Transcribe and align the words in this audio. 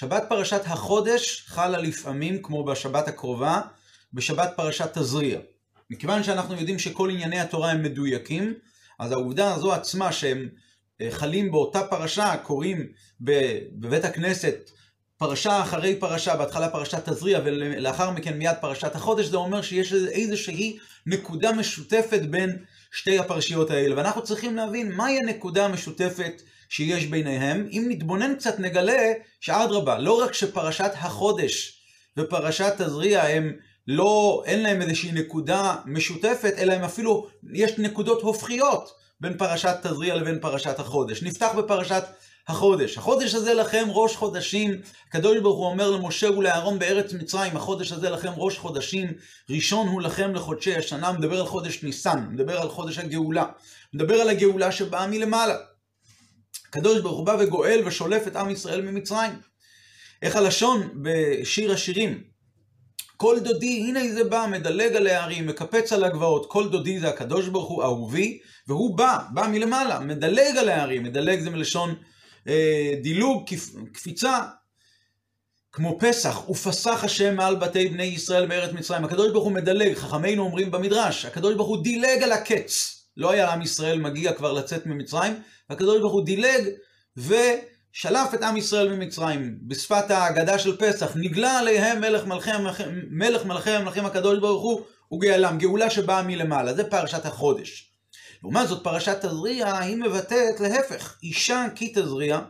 שבת 0.00 0.24
פרשת 0.28 0.60
החודש 0.64 1.44
חלה 1.46 1.78
לפעמים, 1.78 2.42
כמו 2.42 2.64
בשבת 2.64 3.08
הקרובה, 3.08 3.60
בשבת 4.12 4.52
פרשת 4.56 4.98
תזריע. 4.98 5.38
מכיוון 5.90 6.22
שאנחנו 6.22 6.54
יודעים 6.56 6.78
שכל 6.78 7.10
ענייני 7.10 7.40
התורה 7.40 7.70
הם 7.70 7.82
מדויקים, 7.82 8.54
אז 8.98 9.12
העובדה 9.12 9.54
הזו 9.54 9.72
עצמה 9.72 10.12
שהם 10.12 10.48
אה, 11.00 11.08
חלים 11.10 11.50
באותה 11.50 11.82
פרשה, 11.82 12.36
קוראים 12.42 12.86
בבית 13.20 14.04
הכנסת 14.04 14.70
פרשה 15.16 15.62
אחרי 15.62 15.96
פרשה, 15.96 16.36
בהתחלה 16.36 16.68
פרשת 16.68 17.08
תזריע 17.08 17.40
ולאחר 17.44 18.10
מכן 18.10 18.38
מיד 18.38 18.56
פרשת 18.60 18.94
החודש, 18.94 19.26
זה 19.26 19.36
אומר 19.36 19.62
שיש 19.62 19.92
איזושהי 19.92 20.78
נקודה 21.06 21.52
משותפת 21.52 22.20
בין 22.22 22.64
שתי 22.92 23.18
הפרשיות 23.18 23.70
האלה. 23.70 23.96
ואנחנו 23.96 24.22
צריכים 24.22 24.56
להבין 24.56 24.92
מהי 24.92 25.18
הנקודה 25.22 25.64
המשותפת 25.64 26.42
שיש 26.70 27.06
ביניהם. 27.06 27.68
אם 27.70 27.86
נתבונן 27.88 28.34
קצת 28.34 28.58
נגלה 28.58 29.12
שאדרבה, 29.40 29.98
לא 29.98 30.22
רק 30.22 30.34
שפרשת 30.34 30.92
החודש 30.94 31.82
ופרשת 32.16 32.72
תזריע 32.78 33.22
הם 33.22 33.52
לא, 33.86 34.42
אין 34.46 34.62
להם 34.62 34.82
איזושהי 34.82 35.12
נקודה 35.12 35.76
משותפת, 35.86 36.54
אלא 36.58 36.72
הם 36.72 36.84
אפילו, 36.84 37.26
יש 37.54 37.78
נקודות 37.78 38.22
הופכיות 38.22 38.92
בין 39.20 39.38
פרשת 39.38 39.76
תזריע 39.82 40.16
לבין 40.16 40.38
פרשת 40.40 40.78
החודש. 40.78 41.22
נפתח 41.22 41.52
בפרשת 41.58 42.04
החודש. 42.48 42.98
החודש 42.98 43.34
הזה 43.34 43.54
לכם 43.54 43.86
ראש 43.88 44.16
חודשים. 44.16 44.80
הקדוש 45.08 45.38
ברוך 45.38 45.58
הוא 45.58 45.66
אומר 45.66 45.90
למשה 45.90 46.30
ולאהרון 46.30 46.78
בארץ 46.78 47.12
מצרים, 47.12 47.56
החודש 47.56 47.92
הזה 47.92 48.10
לכם 48.10 48.32
ראש 48.36 48.58
חודשים, 48.58 49.12
ראשון 49.50 49.88
הוא 49.88 50.02
לכם 50.02 50.34
לחודשי 50.34 50.76
השנה, 50.76 51.12
מדבר 51.12 51.40
על 51.40 51.46
חודש 51.46 51.82
ניסן, 51.82 52.26
מדבר 52.30 52.60
על 52.60 52.68
חודש 52.68 52.98
הגאולה, 52.98 53.44
מדבר 53.94 54.14
על 54.14 54.28
הגאולה 54.28 54.72
שבאה 54.72 55.06
מלמעלה. 55.06 55.56
הקדוש 56.70 57.00
ברוך 57.00 57.18
הוא 57.18 57.26
בא 57.26 57.36
וגואל 57.40 57.82
ושולף 57.86 58.26
את 58.26 58.36
עם 58.36 58.50
ישראל 58.50 58.80
ממצרים. 58.82 59.32
איך 60.22 60.36
הלשון 60.36 61.02
בשיר 61.02 61.72
השירים, 61.72 62.22
כל 63.16 63.40
דודי, 63.40 63.84
הנה 63.88 64.12
זה 64.12 64.24
בא, 64.24 64.46
מדלג 64.50 64.96
על 64.96 65.06
הערים, 65.06 65.46
מקפץ 65.46 65.92
על 65.92 66.04
הגבעות, 66.04 66.46
כל 66.50 66.68
דודי 66.68 67.00
זה 67.00 67.08
הקדוש 67.08 67.48
ברוך 67.48 67.68
הוא, 67.68 67.82
אהובי, 67.82 68.38
והוא 68.68 68.96
בא, 68.96 69.18
בא 69.32 69.46
מלמעלה, 69.46 70.00
מדלג 70.00 70.56
על 70.56 70.68
הערים, 70.68 71.02
מדלג 71.02 71.40
זה 71.40 71.50
מלשון 71.50 71.94
אה, 72.48 72.94
דילוג, 73.02 73.50
קפיצה, 73.92 74.38
כמו 75.72 75.98
פסח, 76.00 76.48
ופסח 76.48 77.04
השם 77.04 77.36
מעל 77.36 77.56
בתי 77.56 77.88
בני 77.88 78.04
ישראל 78.04 78.46
בארץ 78.46 78.72
מצרים. 78.72 79.04
הקדוש 79.04 79.32
ברוך 79.32 79.44
הוא 79.44 79.52
מדלג, 79.52 79.94
חכמינו 79.94 80.42
אומרים 80.42 80.70
במדרש, 80.70 81.24
הקדוש 81.24 81.54
ברוך 81.54 81.68
הוא 81.68 81.82
דילג 81.82 82.22
על 82.22 82.32
הקץ. 82.32 82.99
לא 83.16 83.30
היה 83.30 83.52
עם 83.52 83.62
ישראל 83.62 84.00
מגיע 84.00 84.32
כבר 84.32 84.52
לצאת 84.52 84.86
ממצרים, 84.86 85.42
והקדוש 85.70 86.00
ברוך 86.00 86.12
הוא 86.12 86.24
דילג 86.24 86.68
ושלף 87.16 88.34
את 88.34 88.42
עם 88.42 88.56
ישראל 88.56 88.96
ממצרים. 88.96 89.58
בשפת 89.62 90.10
ההגדה 90.10 90.58
של 90.58 90.76
פסח, 90.76 91.12
נגלה 91.16 91.58
עליהם 91.58 92.00
מלך 92.00 92.24
מלכי 92.26 92.50
מלך 93.10 93.44
מלכי 93.44 93.70
המלכים 93.70 94.06
הקדוש 94.06 94.38
ברוך 94.38 94.62
הוא 94.62 94.82
וגאלם, 95.12 95.58
גאולה 95.58 95.90
שבאה 95.90 96.22
מלמעלה. 96.22 96.74
זה 96.74 96.90
פרשת 96.90 97.26
החודש. 97.26 97.92
לעומת 98.42 98.68
זאת, 98.68 98.84
פרשת 98.84 99.24
תזריע 99.24 99.78
היא 99.78 99.96
מבטאת 99.96 100.60
להפך, 100.60 101.18
אישה 101.22 101.66
כי 101.74 101.92
תזריע, 101.94 102.40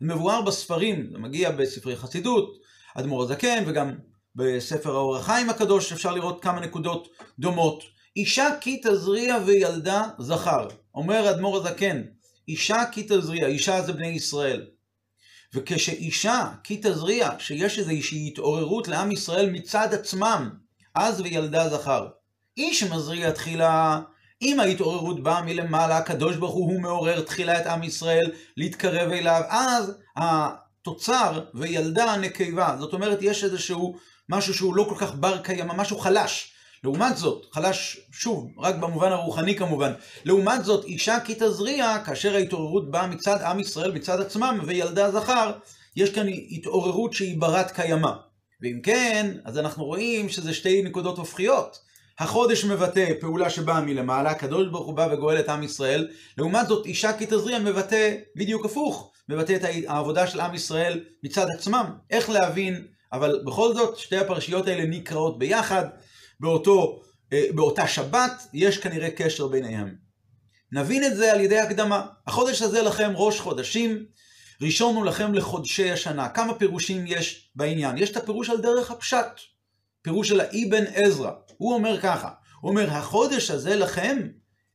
מבואר 0.00 0.42
בספרים, 0.42 1.08
זה 1.12 1.18
מגיע 1.18 1.50
בספרי 1.50 1.96
חסידות, 1.96 2.58
אדמו"ר 2.94 3.22
הזקן, 3.22 3.64
וגם 3.66 3.94
בספר 4.36 4.90
האור 4.90 5.16
החיים 5.16 5.50
הקדוש 5.50 5.92
אפשר 5.92 6.12
לראות 6.12 6.42
כמה 6.42 6.60
נקודות 6.60 7.08
דומות. 7.38 7.93
אישה 8.16 8.48
כי 8.60 8.80
תזריע 8.84 9.36
וילדה 9.46 10.02
זכר. 10.18 10.68
אומר 10.94 11.30
אדמו"ר 11.30 11.56
הזקן, 11.56 12.02
אישה 12.48 12.82
כי 12.92 13.02
תזריע, 13.02 13.46
אישה 13.46 13.82
זה 13.82 13.92
בני 13.92 14.08
ישראל. 14.08 14.66
וכשאישה 15.54 16.48
כי 16.64 16.80
תזריע, 16.82 17.30
שיש 17.38 17.78
איזושהי 17.78 18.28
התעוררות 18.28 18.88
לעם 18.88 19.12
ישראל 19.12 19.50
מצד 19.50 19.94
עצמם, 19.94 20.50
אז 20.94 21.20
וילדה 21.20 21.68
זכר. 21.68 22.06
איש 22.56 22.82
מזריע 22.82 23.30
תחילה 23.30 24.00
אם 24.42 24.60
ההתעוררות 24.60 25.22
באה 25.22 25.42
מלמעלה, 25.42 25.96
הקדוש 25.96 26.36
ברוך 26.36 26.54
הוא, 26.54 26.72
הוא 26.72 26.80
מעורר 26.80 27.20
תחילה 27.20 27.60
את 27.60 27.66
עם 27.66 27.82
ישראל 27.82 28.30
להתקרב 28.56 29.12
אליו, 29.12 29.42
אז 29.48 29.92
התוצר 30.16 31.44
וילדה 31.54 32.16
נקבה. 32.16 32.76
זאת 32.78 32.92
אומרת, 32.92 33.18
יש 33.22 33.44
איזשהו 33.44 33.96
משהו 34.28 34.54
שהוא 34.54 34.74
לא 34.74 34.86
כל 34.88 34.96
כך 34.98 35.14
בר 35.14 35.38
קיימא, 35.38 35.74
משהו 35.74 35.98
חלש. 35.98 36.53
לעומת 36.84 37.16
זאת, 37.16 37.46
חלש, 37.52 38.00
שוב, 38.12 38.50
רק 38.58 38.74
במובן 38.74 39.12
הרוחני 39.12 39.56
כמובן, 39.56 39.92
לעומת 40.24 40.64
זאת, 40.64 40.84
אישה 40.84 41.20
כי 41.20 41.34
תזריע, 41.34 41.98
כאשר 42.06 42.34
ההתעוררות 42.34 42.90
באה 42.90 43.06
מצד 43.06 43.42
עם 43.42 43.60
ישראל, 43.60 43.92
מצד 43.92 44.20
עצמם, 44.20 44.58
וילדה 44.66 45.10
זכר, 45.10 45.52
יש 45.96 46.10
כאן 46.10 46.26
התעוררות 46.50 47.12
שהיא 47.12 47.40
ברת 47.40 47.70
קיימא. 47.70 48.10
ואם 48.62 48.80
כן, 48.82 49.32
אז 49.44 49.58
אנחנו 49.58 49.84
רואים 49.84 50.28
שזה 50.28 50.54
שתי 50.54 50.82
נקודות 50.82 51.18
הופכיות. 51.18 51.78
החודש 52.18 52.64
מבטא 52.64 53.12
פעולה 53.20 53.50
שבאה 53.50 53.80
מלמעלה, 53.80 54.30
הקדוש 54.30 54.68
ברוך 54.68 54.86
הוא 54.86 54.94
בא 54.94 55.08
וגואל 55.12 55.40
את 55.40 55.48
עם 55.48 55.62
ישראל. 55.62 56.08
לעומת 56.38 56.68
זאת, 56.68 56.86
אישה 56.86 57.12
כי 57.18 57.26
תזריע 57.26 57.58
מבטא 57.58 58.14
בדיוק 58.36 58.64
הפוך, 58.64 59.12
מבטא 59.28 59.52
את 59.52 59.64
העבודה 59.86 60.26
של 60.26 60.40
עם 60.40 60.54
ישראל 60.54 61.00
מצד 61.22 61.46
עצמם. 61.58 61.86
איך 62.10 62.30
להבין, 62.30 62.86
אבל 63.12 63.42
בכל 63.46 63.74
זאת, 63.74 63.98
שתי 63.98 64.16
הפרשיות 64.16 64.66
האלה 64.66 64.84
נקראות 64.84 65.38
ביחד, 65.38 65.84
באותו, 66.40 67.02
אה, 67.32 67.44
באותה 67.54 67.88
שבת, 67.88 68.48
יש 68.52 68.78
כנראה 68.78 69.10
קשר 69.10 69.48
ביניהם. 69.48 69.94
נבין 70.72 71.04
את 71.04 71.16
זה 71.16 71.32
על 71.32 71.40
ידי 71.40 71.58
הקדמה. 71.58 72.06
החודש 72.26 72.62
הזה 72.62 72.82
לכם 72.82 73.12
ראש 73.14 73.40
חודשים, 73.40 74.04
ראשון 74.62 74.96
הוא 74.96 75.04
לכם 75.04 75.34
לחודשי 75.34 75.90
השנה. 75.90 76.28
כמה 76.28 76.54
פירושים 76.54 77.04
יש 77.06 77.50
בעניין? 77.56 77.98
יש 77.98 78.10
את 78.10 78.16
הפירוש 78.16 78.50
על 78.50 78.60
דרך 78.60 78.90
הפשט. 78.90 79.40
פירוש 80.02 80.28
של 80.28 80.40
האבן 80.40 80.84
עזרא. 80.94 81.30
הוא 81.56 81.74
אומר 81.74 82.00
ככה, 82.00 82.30
הוא 82.60 82.70
אומר, 82.70 82.90
החודש 82.90 83.50
הזה 83.50 83.76
לכם, 83.76 84.28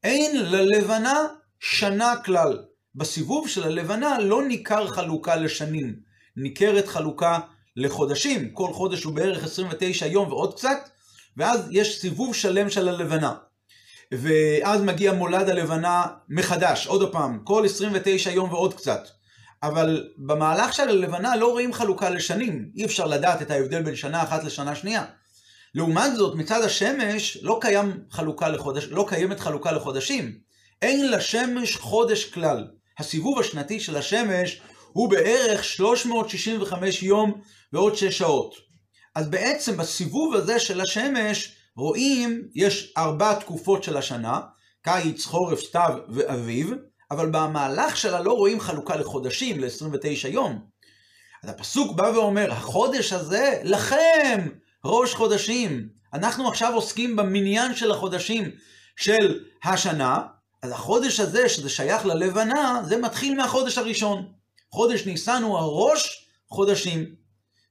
אין 0.04 0.46
ללבנה 0.46 1.28
שנה 1.60 2.16
כלל. 2.26 2.58
בסיבוב 2.96 3.48
של 3.48 3.64
הלבנה 3.64 4.20
לא 4.20 4.48
ניכר 4.48 4.88
חלוקה 4.88 5.36
לשנים, 5.36 5.96
ניכרת 6.38 6.88
חלוקה 6.88 7.40
לחודשים. 7.76 8.50
כל 8.54 8.74
חודש 8.74 9.04
הוא 9.04 9.16
בערך 9.16 9.44
29 9.44 10.06
יום 10.06 10.30
ועוד 10.30 10.54
קצת, 10.54 10.90
ואז 11.38 11.68
יש 11.72 12.02
סיבוב 12.02 12.36
שלם 12.36 12.70
של 12.70 12.90
הלבנה. 12.90 13.34
ואז 14.12 14.82
מגיע 14.82 15.14
מולד 15.14 15.50
הלבנה 15.50 16.06
מחדש, 16.30 16.88
עוד 16.88 17.12
פעם, 17.12 17.40
כל 17.44 17.66
29 17.66 18.32
יום 18.32 18.50
ועוד 18.52 18.74
קצת. 18.74 19.08
אבל 19.64 20.10
במהלך 20.18 20.74
של 20.74 20.90
הלבנה 20.90 21.36
לא 21.36 21.52
רואים 21.52 21.74
חלוקה 21.74 22.10
לשנים, 22.10 22.70
אי 22.76 22.86
אפשר 22.86 23.06
לדעת 23.06 23.42
את 23.42 23.52
ההבדל 23.52 23.82
בין 23.82 23.96
שנה 23.96 24.24
אחת 24.24 24.44
לשנה 24.44 24.76
שנייה. 24.76 25.06
לעומת 25.76 26.16
זאת, 26.16 26.36
מצד 26.36 26.64
השמש 26.64 27.38
לא, 27.42 27.58
קיים 27.62 28.00
חלוקה 28.12 28.50
לחודש, 28.50 28.88
לא 28.90 29.06
קיימת 29.10 29.40
חלוקה 29.40 29.72
לחודשים. 29.72 30.38
אין 30.82 31.12
לשמש 31.12 31.76
חודש 31.76 32.26
כלל. 32.26 32.68
הסיבוב 32.98 33.40
השנתי 33.40 33.80
של 33.80 33.98
השמש 33.98 34.62
הוא 34.94 35.10
בערך 35.10 35.64
365 35.64 37.04
יום 37.04 37.42
ועוד 37.74 37.96
6 37.96 38.18
שעות. 38.18 38.69
אז 39.20 39.28
בעצם 39.28 39.78
בסיבוב 39.78 40.36
הזה 40.36 40.60
של 40.60 40.82
השמש 40.82 41.56
רואים, 41.76 42.48
יש 42.56 42.94
ארבע 42.98 43.34
תקופות 43.34 43.84
של 43.84 43.98
השנה, 43.98 44.40
קיץ, 44.82 45.26
חורף, 45.26 45.60
סתיו 45.62 45.98
ואביב, 46.10 46.74
אבל 47.12 47.30
במהלך 47.32 47.98
שלה 47.98 48.22
לא 48.22 48.32
רואים 48.32 48.60
חלוקה 48.60 48.96
לחודשים, 48.96 49.60
ל-29 49.60 50.28
יום. 50.28 50.66
אז 51.44 51.50
הפסוק 51.50 51.96
בא 51.96 52.04
ואומר, 52.04 52.52
החודש 52.52 53.14
הזה 53.14 53.62
לכם, 53.64 54.48
ראש 54.86 55.14
חודשים. 55.14 55.90
אנחנו 56.14 56.48
עכשיו 56.48 56.74
עוסקים 56.74 57.16
במניין 57.16 57.76
של 57.76 57.92
החודשים 57.92 58.52
של 58.96 59.44
השנה, 59.64 60.22
אז 60.64 60.72
החודש 60.72 61.20
הזה, 61.20 61.50
שזה 61.50 61.70
שייך 61.70 62.06
ללבנה, 62.06 62.82
זה 62.88 62.98
מתחיל 62.98 63.36
מהחודש 63.38 63.78
הראשון. 63.78 64.32
חודש 64.72 65.06
ניסן 65.06 65.44
הוא 65.44 65.58
הראש 65.58 66.28
חודשים. 66.50 67.19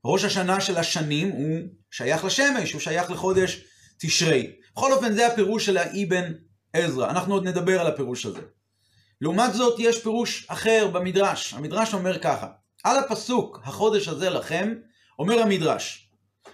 ראש 0.05 0.25
השנה 0.25 0.61
של 0.61 0.77
השנים 0.77 1.29
הוא 1.29 1.59
שייך 1.91 2.25
לשמש, 2.25 2.73
הוא 2.73 2.81
שייך 2.81 3.11
לחודש 3.11 3.65
תשרי. 4.00 4.53
בכל 4.73 4.93
אופן, 4.93 5.12
זה 5.12 5.27
הפירוש 5.27 5.67
של 5.67 5.77
האבן 5.77 6.33
עזרא. 6.73 7.11
אנחנו 7.11 7.35
עוד 7.35 7.49
נדבר 7.49 7.81
על 7.81 7.87
הפירוש 7.87 8.27
הזה. 8.27 8.41
לעומת 9.21 9.55
זאת, 9.55 9.79
יש 9.79 10.03
פירוש 10.03 10.47
אחר 10.49 10.89
במדרש. 10.93 11.55
המדרש 11.55 11.95
אומר 11.95 12.19
ככה, 12.19 12.47
על 12.85 12.99
הפסוק, 12.99 13.61
החודש 13.65 14.09
הזה 14.09 14.31
לכם, 14.31 14.75
אומר 15.19 15.43
המדרש, 15.43 16.11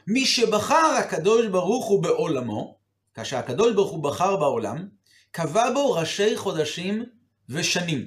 מי 0.06 0.26
שבחר 0.26 0.96
הקדוש 0.98 1.46
ברוך 1.46 1.86
הוא 1.86 2.02
בעולמו, 2.02 2.78
כאשר 3.14 3.36
הקדוש 3.36 3.74
ברוך 3.74 3.90
הוא 3.90 4.02
בחר 4.02 4.36
בעולם, 4.36 4.88
קבע 5.30 5.70
בו 5.70 5.92
ראשי 5.92 6.36
חודשים 6.36 7.04
ושנים. 7.48 8.06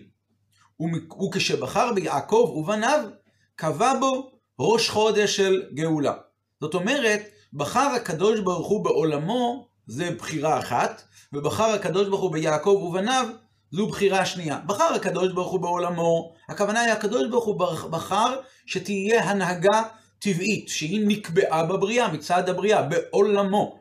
וכשבחר 1.28 1.94
ביעקב 1.94 2.54
ובניו, 2.56 3.10
קבע 3.56 3.94
בו 4.00 4.37
ראש 4.60 4.90
חודש 4.90 5.36
של 5.36 5.64
גאולה. 5.74 6.14
זאת 6.62 6.74
אומרת, 6.74 7.22
בחר 7.54 7.90
הקדוש 7.96 8.40
ברוך 8.40 8.68
הוא 8.68 8.84
בעולמו, 8.84 9.68
זה 9.88 10.12
בחירה 10.12 10.60
אחת, 10.60 11.04
ובחר 11.34 11.64
הקדוש 11.64 12.08
ברוך 12.08 12.22
הוא 12.22 12.32
ביעקב 12.32 12.84
ובניו, 12.88 13.28
זו 13.72 13.88
בחירה 13.88 14.26
שנייה. 14.26 14.60
בחר 14.66 14.94
הקדוש 14.96 15.32
ברוך 15.34 15.52
הוא 15.52 15.60
בעולמו, 15.60 16.34
הכוונה 16.50 16.82
היא 16.82 16.92
הקדוש 16.92 17.28
ברוך 17.30 17.46
הוא 17.46 17.60
בחר 17.90 18.36
שתהיה 18.66 19.24
הנהגה 19.24 19.84
טבעית, 20.20 20.70
שהיא 20.70 21.08
נקבעה 21.08 21.64
בבריאה, 21.66 22.14
מצד 22.14 22.50
הבריאה, 22.50 22.82
בעולמו. 22.82 23.80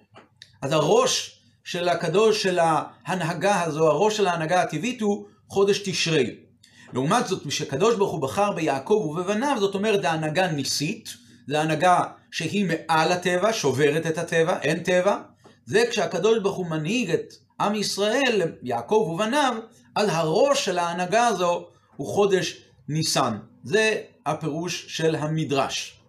אז 0.63 0.73
הראש 0.73 1.41
של 1.65 1.89
הקדוש, 1.89 2.43
של 2.43 2.59
ההנהגה 2.63 3.63
הזו, 3.63 3.89
הראש 3.89 4.17
של 4.17 4.27
ההנהגה 4.27 4.63
הטבעית 4.63 5.01
הוא 5.01 5.27
חודש 5.49 5.79
תשרי. 5.79 6.46
לעומת 6.93 7.27
זאת, 7.27 7.47
משקדוש 7.47 7.95
ברוך 7.95 8.13
הוא 8.13 8.23
בחר 8.23 8.53
ביעקב 8.53 9.07
ובבניו, 9.11 9.57
זאת 9.61 9.75
אומרת, 9.75 10.03
זה 10.03 10.11
הנהגה 10.11 10.47
ניסית, 10.47 11.15
זה 11.49 11.61
הנהגה 11.61 12.03
שהיא 12.31 12.67
מעל 12.67 13.13
הטבע, 13.13 13.53
שוברת 13.53 14.07
את 14.07 14.19
הטבע, 14.19 14.59
אין 14.63 14.83
טבע. 14.83 15.19
זה 15.67 15.85
כשהקדוש 15.91 16.39
ברוך 16.39 16.57
הוא 16.57 16.67
מנהיג 16.67 17.11
את 17.11 17.35
עם 17.61 17.75
ישראל, 17.75 18.43
יעקב 18.63 19.09
ובניו, 19.13 19.55
אז 19.95 20.09
הראש 20.13 20.65
של 20.65 20.79
ההנהגה 20.79 21.27
הזו 21.27 21.67
הוא 21.97 22.07
חודש 22.07 22.63
ניסן. 22.89 23.39
זה 23.65 24.01
הפירוש 24.27 24.85
של 24.89 25.15
המדרש. 25.15 26.01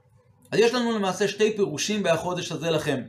אז 0.52 0.60
יש 0.60 0.74
לנו 0.74 0.92
למעשה 0.92 1.28
שתי 1.28 1.56
פירושים 1.56 2.04
בחודש 2.04 2.52
הזה 2.52 2.70
לכם. 2.70 3.02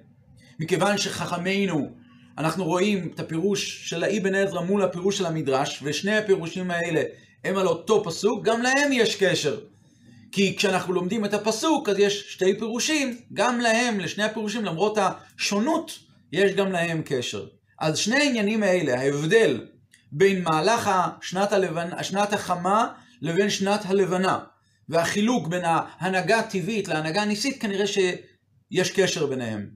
מכיוון 0.60 0.98
שחכמינו, 0.98 1.90
אנחנו 2.38 2.64
רואים 2.64 3.10
את 3.14 3.20
הפירוש 3.20 3.88
של 3.88 4.04
האבן 4.04 4.34
עזרא 4.34 4.60
מול 4.60 4.82
הפירוש 4.82 5.18
של 5.18 5.26
המדרש, 5.26 5.80
ושני 5.82 6.16
הפירושים 6.16 6.70
האלה 6.70 7.02
הם 7.48 7.56
על 7.56 7.66
אותו 7.66 8.04
פסוק, 8.04 8.44
גם 8.44 8.62
להם 8.62 8.92
יש 8.92 9.16
קשר. 9.16 9.60
כי 10.32 10.56
כשאנחנו 10.56 10.92
לומדים 10.92 11.24
את 11.24 11.34
הפסוק, 11.34 11.88
אז 11.88 11.98
יש 11.98 12.32
שתי 12.32 12.58
פירושים, 12.58 13.20
גם 13.32 13.60
להם, 13.60 14.00
לשני 14.00 14.24
הפירושים, 14.24 14.64
למרות 14.64 14.98
השונות, 15.00 15.98
יש 16.32 16.52
גם 16.52 16.72
להם 16.72 17.02
קשר. 17.04 17.46
אז 17.80 17.98
שני 17.98 18.16
העניינים 18.16 18.62
האלה, 18.62 19.00
ההבדל 19.00 19.66
בין 20.12 20.42
מהלך 20.42 20.90
שנת, 21.20 21.52
הלבנ... 21.52 22.02
שנת 22.02 22.32
החמה 22.32 22.88
לבין 23.22 23.50
שנת 23.50 23.80
הלבנה, 23.84 24.38
והחילוק 24.88 25.48
בין 25.48 25.62
ההנהגה 25.64 26.38
הטבעית 26.38 26.88
להנהגה 26.88 27.22
הניסית, 27.22 27.60
כנראה 27.60 27.86
שיש 27.86 28.90
קשר 28.90 29.26
ביניהם. 29.26 29.70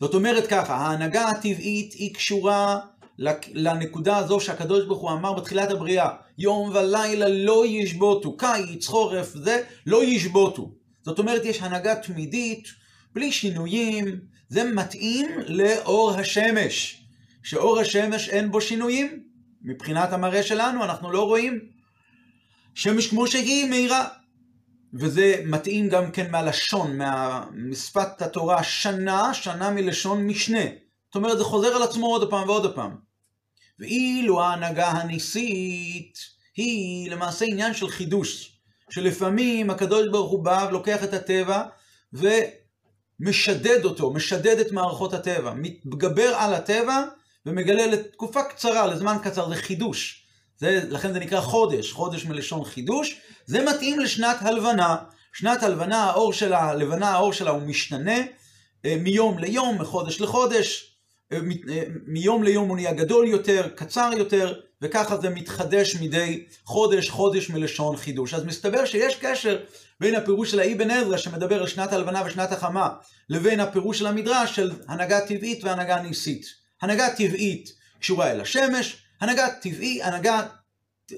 זאת 0.00 0.14
אומרת 0.14 0.46
ככה, 0.46 0.74
ההנהגה 0.74 1.28
הטבעית 1.28 1.92
היא 1.92 2.14
קשורה 2.14 2.80
לנקודה 3.54 4.16
הזו 4.16 4.40
שהקדוש 4.40 4.84
ברוך 4.84 5.00
הוא 5.00 5.10
אמר 5.10 5.32
בתחילת 5.32 5.70
הבריאה, 5.70 6.08
יום 6.38 6.70
ולילה 6.70 7.28
לא 7.28 7.66
ישבותו, 7.66 8.36
קיץ, 8.36 8.86
חורף, 8.86 9.34
זה, 9.34 9.62
לא 9.86 10.04
ישבותו. 10.04 10.70
זאת 11.02 11.18
אומרת, 11.18 11.44
יש 11.44 11.62
הנהגה 11.62 11.96
תמידית, 11.96 12.68
בלי 13.14 13.32
שינויים, 13.32 14.20
זה 14.48 14.64
מתאים 14.64 15.26
לאור 15.46 16.10
השמש. 16.10 17.04
שאור 17.42 17.80
השמש 17.80 18.28
אין 18.28 18.50
בו 18.50 18.60
שינויים, 18.60 19.22
מבחינת 19.62 20.12
המראה 20.12 20.42
שלנו, 20.42 20.84
אנחנו 20.84 21.12
לא 21.12 21.22
רואים. 21.22 21.60
שמש 22.74 23.06
כמו 23.06 23.26
שהיא 23.26 23.70
מהירה. 23.70 24.08
וזה 24.94 25.42
מתאים 25.46 25.88
גם 25.88 26.10
כן 26.10 26.30
מהלשון, 26.30 26.98
משפת 27.54 28.22
התורה, 28.22 28.62
שנה, 28.62 29.34
שנה 29.34 29.70
מלשון 29.70 30.26
משנה. 30.26 30.64
זאת 31.08 31.16
אומרת, 31.16 31.38
זה 31.38 31.44
חוזר 31.44 31.76
על 31.76 31.82
עצמו 31.82 32.06
עוד 32.06 32.30
פעם 32.30 32.48
ועוד 32.48 32.74
פעם. 32.74 33.07
ואילו 33.80 34.42
ההנהגה 34.42 34.88
הניסית 34.88 36.18
היא 36.56 37.10
למעשה 37.10 37.44
עניין 37.44 37.74
של 37.74 37.88
חידוש, 37.88 38.58
שלפעמים 38.90 39.70
הקדוש 39.70 40.08
ברוך 40.08 40.30
הוא 40.30 40.44
בא 40.44 40.66
ולוקח 40.68 41.04
את 41.04 41.14
הטבע 41.14 41.62
ומשדד 42.12 43.84
אותו, 43.84 44.12
משדד 44.12 44.58
את 44.58 44.72
מערכות 44.72 45.14
הטבע, 45.14 45.54
מתגבר 45.56 46.34
על 46.38 46.54
הטבע 46.54 47.04
ומגלה 47.46 47.86
לתקופה 47.86 48.42
קצרה, 48.42 48.86
לזמן 48.86 49.16
קצר, 49.22 49.48
זה 49.48 49.56
חידוש. 49.56 50.24
זה, 50.56 50.80
לכן 50.88 51.12
זה 51.12 51.18
נקרא 51.18 51.40
חודש, 51.40 51.92
חודש 51.92 52.24
מלשון 52.24 52.64
חידוש, 52.64 53.20
זה 53.46 53.64
מתאים 53.64 54.00
לשנת 54.00 54.36
הלבנה. 54.40 54.96
שנת 55.32 55.62
הלבנה, 55.62 56.04
האור 56.04 56.32
שלה, 56.32 56.70
הלבנה, 56.70 57.10
האור 57.10 57.32
שלה 57.32 57.50
הוא 57.50 57.62
משתנה 57.62 58.18
אה, 58.84 58.96
מיום 59.00 59.38
ליום, 59.38 59.80
מחודש 59.80 60.20
לחודש, 60.20 60.97
מיום 62.06 62.42
ליום 62.42 62.68
הוא 62.68 62.76
נהיה 62.76 62.92
גדול 62.92 63.28
יותר, 63.28 63.68
קצר 63.74 64.10
יותר, 64.16 64.60
וככה 64.82 65.16
זה 65.16 65.30
מתחדש 65.30 65.96
מדי 65.96 66.44
חודש, 66.64 67.10
חודש 67.10 67.50
מלשון 67.50 67.96
חידוש. 67.96 68.34
אז 68.34 68.44
מסתבר 68.44 68.84
שיש 68.84 69.16
קשר 69.16 69.58
בין 70.00 70.14
הפירוש 70.14 70.50
של 70.50 70.60
האבן 70.60 70.90
עזרא, 70.90 71.16
שמדבר 71.16 71.60
על 71.60 71.66
שנת 71.66 71.92
הלבנה 71.92 72.22
ושנת 72.26 72.52
החמה, 72.52 72.88
לבין 73.28 73.60
הפירוש 73.60 73.98
של 73.98 74.06
המדרש 74.06 74.56
של 74.56 74.72
הנהגה 74.88 75.20
טבעית 75.20 75.64
והנהגה 75.64 76.02
ניסית. 76.02 76.46
הנהגה 76.82 77.08
טבעית 77.16 77.72
קשורה 78.00 78.30
אל 78.30 78.40
השמש, 78.40 79.02
הנהגה 79.20 79.48
טבעי, 79.62 80.02
הנהגה, 80.02 80.46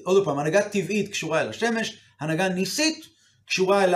עוד 0.03 0.25
פעם, 0.25 0.39
הנהגה 0.39 0.61
טבעית 0.61 1.11
קשורה 1.11 1.41
אל 1.41 1.49
השמש, 1.49 1.97
הנהגה 2.19 2.49
ניסית 2.49 3.05
קשורה 3.45 3.83
אל 3.83 3.93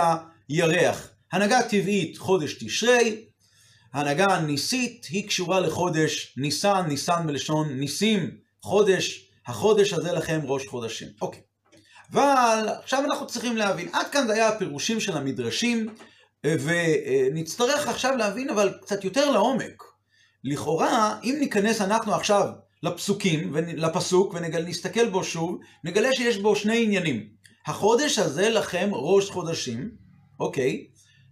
הירח. 0.48 1.10
הנהגה 1.32 1.62
טבעית 1.62 2.18
חודש 2.18 2.64
תשרי, 2.64 3.24
ההנהגה 3.96 4.24
הניסית 4.24 5.06
היא 5.10 5.28
קשורה 5.28 5.60
לחודש 5.60 6.34
ניסן, 6.36 6.84
ניסן 6.88 7.26
מלשון 7.26 7.68
ניסים, 7.68 8.30
חודש, 8.62 9.30
החודש 9.46 9.92
הזה 9.92 10.12
לכם 10.12 10.40
ראש 10.44 10.66
חודשים. 10.66 11.08
אוקיי. 11.22 11.40
אבל 12.12 12.68
עכשיו 12.82 13.04
אנחנו 13.04 13.26
צריכים 13.26 13.56
להבין, 13.56 13.88
עד 13.92 14.06
כאן 14.12 14.26
זה 14.26 14.32
היה 14.32 14.48
הפירושים 14.48 15.00
של 15.00 15.16
המדרשים, 15.16 15.94
ונצטרך 16.46 17.88
עכשיו 17.88 18.16
להבין 18.16 18.50
אבל 18.50 18.74
קצת 18.82 19.04
יותר 19.04 19.30
לעומק. 19.30 19.82
לכאורה, 20.44 21.18
אם 21.24 21.36
ניכנס 21.40 21.80
אנחנו 21.80 22.14
עכשיו 22.14 22.48
לפסוקים, 22.82 23.54
לפסוק, 23.76 24.34
ונסתכל 24.34 25.08
בו 25.08 25.24
שוב, 25.24 25.58
נגלה 25.84 26.08
שיש 26.16 26.36
בו 26.38 26.56
שני 26.56 26.84
עניינים. 26.84 27.26
החודש 27.66 28.18
הזה 28.18 28.48
לכם 28.48 28.90
ראש 28.92 29.30
חודשים, 29.30 29.90
אוקיי, 30.40 30.86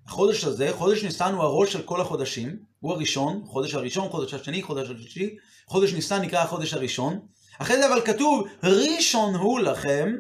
החודש 0.07 0.45
הזה, 0.45 0.71
חודש 0.73 1.05
ניסן 1.05 1.33
הוא 1.35 1.43
הראש 1.43 1.73
של 1.73 1.83
כל 1.83 2.01
החודשים, 2.01 2.59
הוא 2.81 2.93
הראשון, 2.93 3.43
חודש 3.47 3.75
הראשון, 3.75 4.09
חודש 4.09 4.35
השני, 4.35 4.63
חודש 4.63 4.91
השלישי, 4.91 5.37
חודש 5.67 5.93
ניסן 5.93 6.23
נקרא 6.23 6.39
החודש 6.39 6.75
הראשון. 6.75 7.21
אחרי 7.59 7.77
זה 7.77 7.87
אבל 7.87 8.01
כתוב, 8.05 8.49
ראשון 8.63 9.35
הוא 9.35 9.61
לכם 9.61 10.15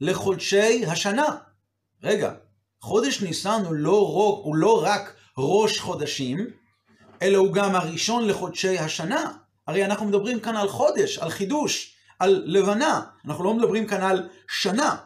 לחודשי 0.00 0.86
השנה. 0.86 1.36
רגע, 2.02 2.32
חודש 2.80 3.20
ניסן 3.20 3.62
הוא 3.64 3.74
לא, 3.74 4.40
הוא 4.44 4.56
לא 4.56 4.84
רק 4.84 5.14
ראש 5.38 5.80
חודשים, 5.80 6.46
אלא 7.22 7.36
הוא 7.36 7.52
גם 7.52 7.74
הראשון 7.74 8.28
לחודשי 8.28 8.78
השנה. 8.78 9.32
הרי 9.66 9.84
אנחנו 9.84 10.06
מדברים 10.06 10.40
כאן 10.40 10.56
על 10.56 10.68
חודש, 10.68 11.18
על 11.18 11.30
חידוש, 11.30 11.96
על 12.18 12.42
לבנה. 12.46 13.00
אנחנו 13.24 13.44
לא 13.44 13.54
מדברים 13.54 13.86
כאן 13.86 14.02
על 14.02 14.28
שנה. 14.48 14.96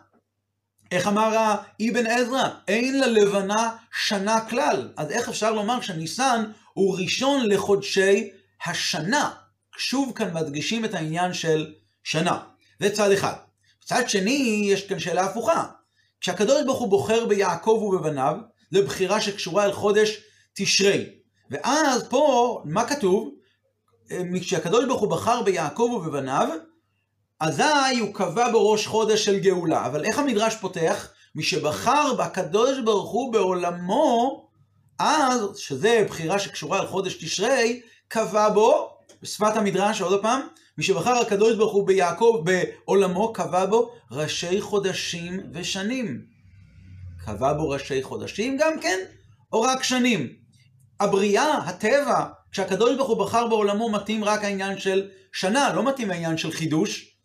איך 0.93 1.07
אמר 1.07 1.37
האבן 1.39 2.07
עזרא? 2.07 2.49
אין 2.69 3.01
ללבנה 3.01 3.77
שנה 3.93 4.41
כלל. 4.49 4.89
אז 4.97 5.11
איך 5.11 5.29
אפשר 5.29 5.53
לומר 5.53 5.81
שניסן 5.81 6.45
הוא 6.73 6.99
ראשון 6.99 7.49
לחודשי 7.49 8.31
השנה? 8.67 9.31
שוב 9.79 10.13
כאן 10.15 10.35
מדגישים 10.35 10.85
את 10.85 10.95
העניין 10.95 11.33
של 11.33 11.75
שנה. 12.05 12.39
זה 12.81 12.91
צד 12.91 13.11
אחד. 13.11 13.33
צד 13.85 14.09
שני, 14.09 14.69
יש 14.73 14.87
כאן 14.87 14.99
שאלה 14.99 15.25
הפוכה. 15.25 15.65
כשהקדוש 16.21 16.65
ברוך 16.65 16.79
הוא 16.79 16.89
בוחר 16.89 17.27
ביעקב 17.27 17.83
ובבניו, 17.83 18.37
זו 18.71 18.83
בחירה 18.85 19.21
שקשורה 19.21 19.65
אל 19.65 19.73
חודש 19.73 20.21
תשרי. 20.55 21.07
ואז 21.51 22.09
פה, 22.09 22.63
מה 22.65 22.89
כתוב? 22.89 23.35
כשהקדוש 24.41 24.85
ברוך 24.85 25.01
הוא 25.01 25.11
בחר 25.11 25.43
ביעקב 25.43 25.91
ובבניו, 25.97 26.49
אזי 27.41 27.99
הוא 28.01 28.15
קבע 28.15 28.53
בראש 28.53 28.87
חודש 28.87 29.25
של 29.25 29.39
גאולה. 29.39 29.87
אבל 29.87 30.05
איך 30.05 30.19
המדרש 30.19 30.57
פותח? 30.57 31.09
מי 31.35 31.43
שבחר 31.43 32.15
בקדוש 32.15 32.79
ברוך 32.85 33.11
הוא 33.11 33.33
בעולמו, 33.33 34.47
אז, 34.99 35.57
שזה 35.57 36.05
בחירה 36.09 36.39
שקשורה 36.39 36.81
על 36.81 36.87
חודש 36.87 37.15
תשרי, 37.15 37.81
קבע 38.09 38.49
בו, 38.49 38.91
בשפת 39.23 39.57
המדרש, 39.57 40.01
עוד 40.01 40.23
פעם, 40.23 40.41
שבחר 40.81 41.19
הקדוש 41.19 41.57
ברוך 41.57 41.73
הוא 41.73 41.87
ביעקב 41.87 42.43
בעולמו, 42.45 43.33
קבע 43.33 43.67
בו 43.67 43.93
ראשי 44.11 44.61
חודשים 44.61 45.41
ושנים. 45.53 46.23
קבע 47.25 47.53
בו 47.53 47.69
ראשי 47.69 48.03
חודשים 48.03 48.57
גם 48.57 48.81
כן, 48.81 48.99
או 49.53 49.61
רק 49.61 49.83
שנים? 49.83 50.33
הבריאה, 51.01 51.59
הטבע, 51.59 52.25
כשהקדוש 52.53 52.97
ברוך 52.97 53.09
הוא 53.09 53.19
בחר 53.19 53.47
בעולמו, 53.47 53.91
מתאים 53.91 54.25
רק 54.25 54.45
העניין 54.45 54.79
של 54.79 55.09
שנה, 55.33 55.73
לא 55.73 55.89
מתאים 55.89 56.11
העניין 56.11 56.39
של 56.39 56.53
חידוש. 56.53 57.16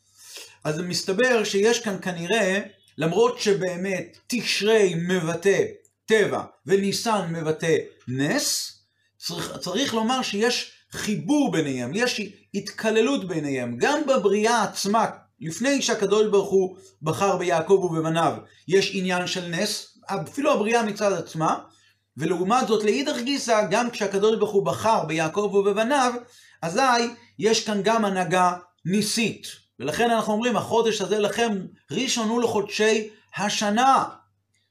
אז 0.63 0.79
מסתבר 0.79 1.43
שיש 1.43 1.79
כאן 1.79 1.97
כנראה, 2.01 2.59
למרות 2.97 3.39
שבאמת 3.39 4.17
תשרי 4.27 4.93
מבטא 4.95 5.63
טבע 6.05 6.43
וניסן 6.65 7.33
מבטא 7.33 7.75
נס, 8.07 8.77
צריך, 9.17 9.57
צריך 9.57 9.93
לומר 9.93 10.21
שיש 10.21 10.71
חיבור 10.91 11.51
ביניהם, 11.51 11.91
יש 11.93 12.21
התקללות 12.53 13.27
ביניהם. 13.27 13.77
גם 13.77 14.01
בבריאה 14.07 14.63
עצמה, 14.63 15.05
לפני 15.39 15.81
שהקדוש 15.81 16.27
ברוך 16.27 16.49
הוא 16.49 16.77
בחר 17.01 17.37
ביעקב 17.37 17.89
ובבניו, 17.91 18.33
יש 18.67 18.91
עניין 18.93 19.27
של 19.27 19.47
נס, 19.47 19.97
אפילו 20.05 20.53
הבריאה 20.53 20.83
מצד 20.83 21.13
עצמה, 21.13 21.57
ולעומת 22.17 22.67
זאת 22.67 22.83
לאידך 22.83 23.17
גיסא, 23.23 23.67
גם 23.71 23.89
כשהקדוש 23.89 24.35
ברוך 24.37 24.51
הוא 24.51 24.65
בחר 24.65 25.05
ביעקב 25.05 25.51
ובבניו, 25.53 26.13
אזי 26.61 26.81
יש 27.39 27.65
כאן 27.65 27.81
גם 27.83 28.05
הנהגה 28.05 28.53
ניסית. 28.85 29.47
ולכן 29.81 30.11
אנחנו 30.11 30.33
אומרים, 30.33 30.57
החודש 30.57 31.01
הזה 31.01 31.19
לכם 31.19 31.65
ראשון 31.91 32.29
הוא 32.29 32.41
לחודשי 32.41 33.09
השנה. 33.37 34.05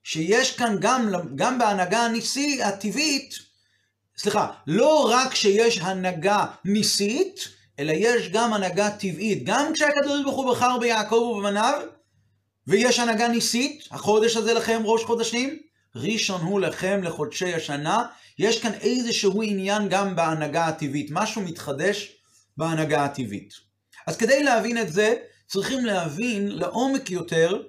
שיש 0.03 0.57
כאן 0.57 0.77
גם, 0.81 1.13
גם 1.35 1.59
בהנהגה 1.59 2.01
הניסי, 2.01 2.63
הטבעית, 2.63 3.35
סליחה, 4.19 4.51
לא 4.67 5.11
רק 5.11 5.35
שיש 5.35 5.79
הנהגה 5.79 6.47
ניסית, 6.65 7.49
אלא 7.79 7.93
יש 7.97 8.29
גם 8.29 8.53
הנהגה 8.53 8.91
טבעית. 8.91 9.45
גם 9.45 9.73
כשהקדוש 9.75 10.23
ברוך 10.25 10.37
הוא 10.37 10.53
בחר 10.53 10.79
ביעקב 10.79 11.15
ובבניו, 11.15 11.81
ויש 12.67 12.99
הנהגה 12.99 13.29
ניסית, 13.29 13.89
החודש 13.91 14.37
הזה 14.37 14.55
לכם 14.55 14.83
ראש 14.85 15.05
חודשים, 15.05 15.59
ראשון 15.97 16.41
הוא 16.41 16.61
לכם 16.61 17.01
לחודשי 17.03 17.55
השנה, 17.55 18.05
יש 18.39 18.63
כאן 18.63 18.73
איזשהו 18.73 19.43
עניין 19.43 19.89
גם 19.89 20.17
בהנהגה 20.17 20.67
הטבעית, 20.67 21.09
משהו 21.11 21.43
מתחדש 21.43 22.17
בהנהגה 22.57 23.05
הטבעית. 23.05 23.70
אז 24.07 24.17
כדי 24.17 24.43
להבין 24.43 24.79
את 24.79 24.93
זה, 24.93 25.15
צריכים 25.47 25.85
להבין 25.85 26.49
לעומק 26.49 27.11
יותר 27.11 27.63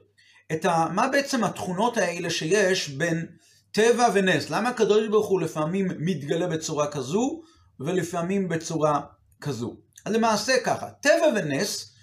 את 0.51 0.65
ה... 0.65 0.87
מה 0.93 1.07
בעצם 1.07 1.43
התכונות 1.43 1.97
האלה 1.97 2.29
שיש 2.29 2.89
בין 2.89 3.25
טבע 3.71 4.07
ונס. 4.13 4.49
למה 4.49 4.69
הקדוש 4.69 5.07
ברוך 5.07 5.27
הוא 5.27 5.41
לפעמים 5.41 5.87
מתגלה 5.99 6.47
בצורה 6.47 6.87
כזו, 6.87 7.41
ולפעמים 7.79 8.49
בצורה 8.49 9.01
כזו. 9.41 9.75
אז 10.05 10.13
למעשה 10.13 10.53
ככה, 10.63 10.89
טבע 10.89 11.27
ונס 11.35 11.93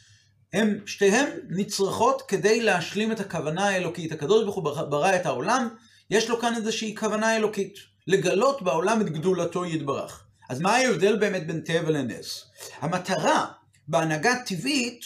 הם 0.52 0.78
שתיהם 0.86 1.28
נצרכות 1.48 2.22
כדי 2.22 2.60
להשלים 2.60 3.12
את 3.12 3.20
הכוונה 3.20 3.68
האלוקית. 3.68 4.12
הקדוש 4.12 4.44
ברוך 4.44 4.56
הוא 4.56 4.64
ברא 4.64 5.16
את 5.16 5.26
העולם, 5.26 5.68
יש 6.10 6.30
לו 6.30 6.40
כאן 6.40 6.54
איזושהי 6.56 6.96
כוונה 6.96 7.36
אלוקית. 7.36 7.74
לגלות 8.06 8.62
בעולם 8.62 9.00
את 9.00 9.10
גדולתו 9.10 9.64
יתברך. 9.64 10.24
אז 10.48 10.60
מה 10.60 10.76
ההבדל 10.76 11.16
באמת 11.16 11.46
בין 11.46 11.60
טבע 11.60 11.90
לנס? 11.90 12.44
המטרה 12.80 13.46
בהנהגה 13.88 14.34
טבעית 14.46 15.00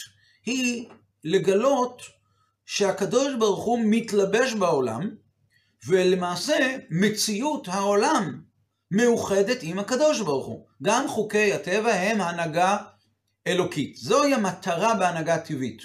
היא 0.45 0.85
לגלות 1.23 2.01
שהקדוש 2.65 3.35
ברוך 3.39 3.63
הוא 3.63 3.79
מתלבש 3.85 4.53
בעולם, 4.53 5.09
ולמעשה 5.87 6.77
מציאות 6.89 7.67
העולם 7.67 8.41
מאוחדת 8.91 9.57
עם 9.61 9.79
הקדוש 9.79 10.21
ברוך 10.21 10.45
הוא. 10.45 10.65
גם 10.83 11.07
חוקי 11.07 11.53
הטבע 11.53 11.93
הם 11.93 12.21
הנהגה 12.21 12.77
אלוקית. 13.47 13.97
זוהי 13.97 14.33
המטרה 14.33 14.95
בהנהגה 14.95 15.37
טבעית. 15.37 15.81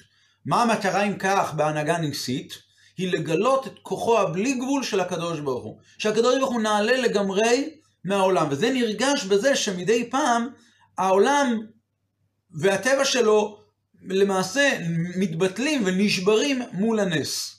מה 0.47 0.63
המטרה 0.63 1.03
אם 1.03 1.19
כך 1.19 1.55
בהנהגה 1.55 1.99
ניסית? 1.99 2.53
היא 2.97 3.13
לגלות 3.13 3.67
את 3.67 3.73
כוחו 3.83 4.19
הבלי 4.19 4.55
גבול 4.55 4.83
של 4.83 5.01
הקדוש 5.01 5.41
ברוך 5.41 5.65
הוא. 5.65 5.79
שהקדוש 5.99 6.39
ברוך 6.39 6.51
הוא 6.51 6.61
נעלה 6.61 6.97
לגמרי 6.97 7.71
מהעולם. 8.05 8.47
וזה 8.51 8.71
נרגש 8.71 9.25
בזה 9.25 9.57
שמדי 9.57 10.11
פעם 10.11 10.49
העולם 10.99 11.61
והטבע 12.55 13.05
שלו 13.05 13.59
למעשה 14.03 14.79
מתבטלים 15.17 15.83
ונשברים 15.87 16.63
מול 16.73 17.01
הנס. 17.01 17.55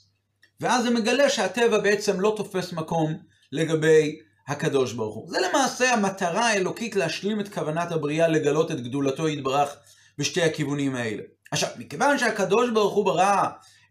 ואז 0.60 0.84
זה 0.84 0.90
מגלה 0.90 1.28
שהטבע 1.28 1.78
בעצם 1.78 2.20
לא 2.20 2.34
תופס 2.36 2.72
מקום 2.72 3.18
לגבי 3.52 4.18
הקדוש 4.48 4.92
ברוך 4.92 5.14
הוא. 5.14 5.30
זה 5.30 5.38
למעשה 5.40 5.94
המטרה 5.94 6.46
האלוקית 6.46 6.96
להשלים 6.96 7.40
את 7.40 7.54
כוונת 7.54 7.92
הבריאה 7.92 8.28
לגלות 8.28 8.70
את 8.70 8.80
גדולתו 8.80 9.28
יתברך 9.28 9.76
בשתי 10.18 10.42
הכיוונים 10.42 10.94
האלה. 10.94 11.22
עכשיו, 11.50 11.68
מכיוון 11.76 12.18
שהקדוש 12.18 12.70
ברוך 12.70 12.94
הוא 12.94 13.04
ברא 13.04 13.44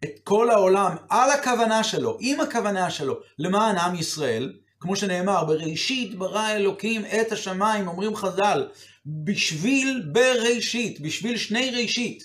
את 0.03 0.09
כל 0.23 0.49
העולם 0.49 0.95
על 1.09 1.31
הכוונה 1.31 1.83
שלו, 1.83 2.17
עם 2.19 2.39
הכוונה 2.39 2.89
שלו, 2.89 3.19
למען 3.39 3.77
עם 3.77 3.95
ישראל, 3.95 4.53
כמו 4.79 4.95
שנאמר, 4.95 5.43
בראשית 5.43 6.15
ברא 6.15 6.49
אלוקים 6.49 7.05
את 7.05 7.31
השמיים, 7.31 7.87
אומרים 7.87 8.15
חז"ל, 8.15 8.67
בשביל 9.05 10.03
בראשית, 10.11 11.01
בשביל 11.01 11.37
שני 11.37 11.71
ראשית, 11.71 12.23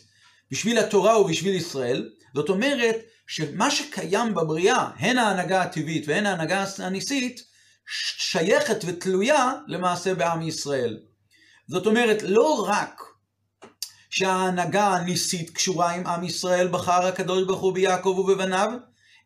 בשביל 0.51 0.79
התורה 0.79 1.21
ובשביל 1.21 1.55
ישראל, 1.55 2.11
זאת 2.35 2.49
אומרת 2.49 2.97
שמה 3.27 3.71
שקיים 3.71 4.35
בבריאה, 4.35 4.91
הן 4.97 5.19
ההנהגה 5.19 5.63
הטבעית 5.63 6.09
והן 6.09 6.27
ההנהגה 6.27 6.65
הניסית, 6.79 7.43
שייכת 8.19 8.79
ותלויה 8.87 9.53
למעשה 9.67 10.15
בעם 10.15 10.43
ישראל. 10.43 10.99
זאת 11.69 11.87
אומרת, 11.87 12.23
לא 12.23 12.67
רק 12.69 13.03
שההנהגה 14.11 14.87
הניסית 14.87 15.51
קשורה 15.51 15.91
עם 15.91 16.07
עם 16.07 16.25
ישראל, 16.25 16.69
בחר 16.69 17.07
הקדוש 17.07 17.45
ברוך 17.45 17.61
הוא 17.61 17.75
ביעקב 17.75 18.17
ובבניו, 18.19 18.71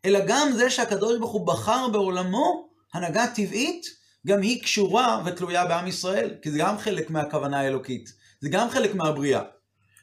אלא 0.05 0.19
גם 0.27 0.51
זה 0.51 0.69
שהקדוש 0.69 1.17
ברוך 1.19 1.31
הוא 1.31 1.47
בחר 1.47 1.87
בעולמו 1.87 2.68
הנהגה 2.93 3.27
טבעית, 3.27 3.85
גם 4.27 4.41
היא 4.41 4.63
קשורה 4.63 5.23
ותלויה 5.25 5.65
בעם 5.65 5.87
ישראל, 5.87 6.35
כי 6.41 6.51
זה 6.51 6.57
גם 6.57 6.77
חלק 6.77 7.09
מהכוונה 7.09 7.59
האלוקית, 7.59 8.13
זה 8.41 8.49
גם 8.49 8.69
חלק 8.69 8.95
מהבריאה. 8.95 9.41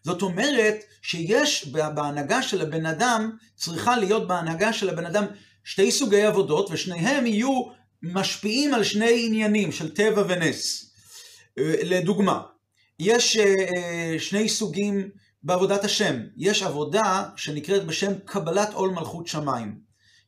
זאת 0.05 0.23
אומרת 0.23 0.77
שיש 1.03 1.69
בהנהגה 1.69 2.43
של 2.43 2.63
הבן 2.63 2.87
אדם, 2.87 3.37
צריכה 3.57 3.97
להיות 3.97 4.29
בהנהגה 4.29 4.73
של 4.73 4.89
הבן 4.89 5.07
אדם 5.07 5.25
שתי 5.65 5.93
סוגי 5.93 6.23
עבודות, 6.23 6.71
ושניהם 6.71 7.27
יהיו 7.27 7.63
משפיעים 8.03 8.75
על 8.75 8.85
שני 8.85 9.27
עניינים 9.27 9.73
של 9.73 9.95
טבע 9.95 10.25
ונס. 10.29 10.91
לדוגמה, 11.83 12.43
יש 12.99 13.37
אה, 13.37 13.45
אה, 13.45 14.17
שני 14.19 14.49
סוגים 14.49 15.11
בעבודת 15.43 15.85
השם. 15.85 16.21
יש 16.37 16.63
עבודה 16.63 17.29
שנקראת 17.37 17.87
בשם 17.87 18.13
קבלת 18.25 18.73
עול 18.73 18.91
מלכות 18.91 19.27
שמיים. 19.27 19.79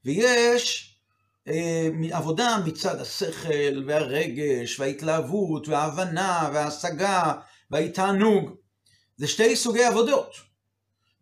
ויש 0.05 0.85
אה, 0.93 0.98
עבודה 2.13 2.59
מצד 2.67 3.01
השכל 3.01 3.83
והרגש 3.87 4.81
וההתלהבות 4.81 5.69
וההבנה 5.69 6.51
וההשגה 6.53 7.33
וההתענוג. 7.71 8.51
זה 9.17 9.27
שתי 9.27 9.57
סוגי 9.57 9.85
עבודות. 9.85 10.49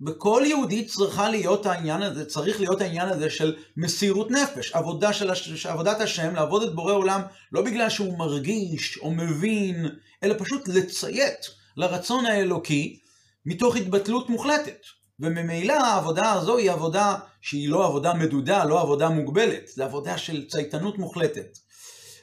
בכל 0.00 0.42
יהודי 0.47 0.85
צריכה 0.85 1.28
להיות 1.28 1.66
העניין 1.66 2.02
הזה, 2.02 2.25
צריך 2.25 2.61
להיות 2.61 2.80
העניין 2.80 3.09
הזה 3.09 3.30
של 3.30 3.56
מסירות 3.76 4.30
נפש, 4.30 4.73
עבודה 4.73 5.12
של 5.12 5.30
הש... 5.30 5.66
עבודת 5.66 6.00
השם, 6.00 6.35
לעבוד 6.35 6.62
את 6.62 6.75
בורא 6.75 6.92
עולם, 6.92 7.21
לא 7.52 7.62
בגלל 7.62 7.90
שהוא 7.90 8.18
מרגיש 8.18 8.99
או 8.99 9.11
מבין, 9.11 9.87
אלא 10.23 10.35
פשוט 10.38 10.68
לציית 10.68 11.47
לרצון 11.76 12.26
האלוקי 12.26 13.00
מתוך 13.47 13.76
התבטלות 13.76 14.30
מוחלטת. 14.30 14.80
וממילא 15.21 15.73
העבודה 15.73 16.33
הזו 16.33 16.57
היא 16.57 16.71
עבודה 16.71 17.17
שהיא 17.41 17.69
לא 17.69 17.87
עבודה 17.87 18.15
מדודה, 18.15 18.65
לא 18.65 18.81
עבודה 18.81 19.09
מוגבלת, 19.09 19.69
זה 19.69 19.85
עבודה 19.85 20.19
של 20.19 20.49
צייתנות 20.49 20.99
מוחלטת. 20.99 21.59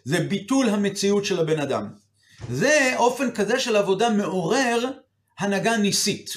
זה 0.03 0.19
ביטול 0.19 0.69
המציאות 0.69 1.25
של 1.25 1.39
הבן 1.39 1.59
אדם. 1.59 1.89
זה 2.49 2.93
אופן 2.97 3.31
כזה 3.31 3.59
של 3.59 3.75
עבודה 3.75 4.09
מעורר 4.09 4.91
הנהגה 5.39 5.77
ניסית. 5.77 6.29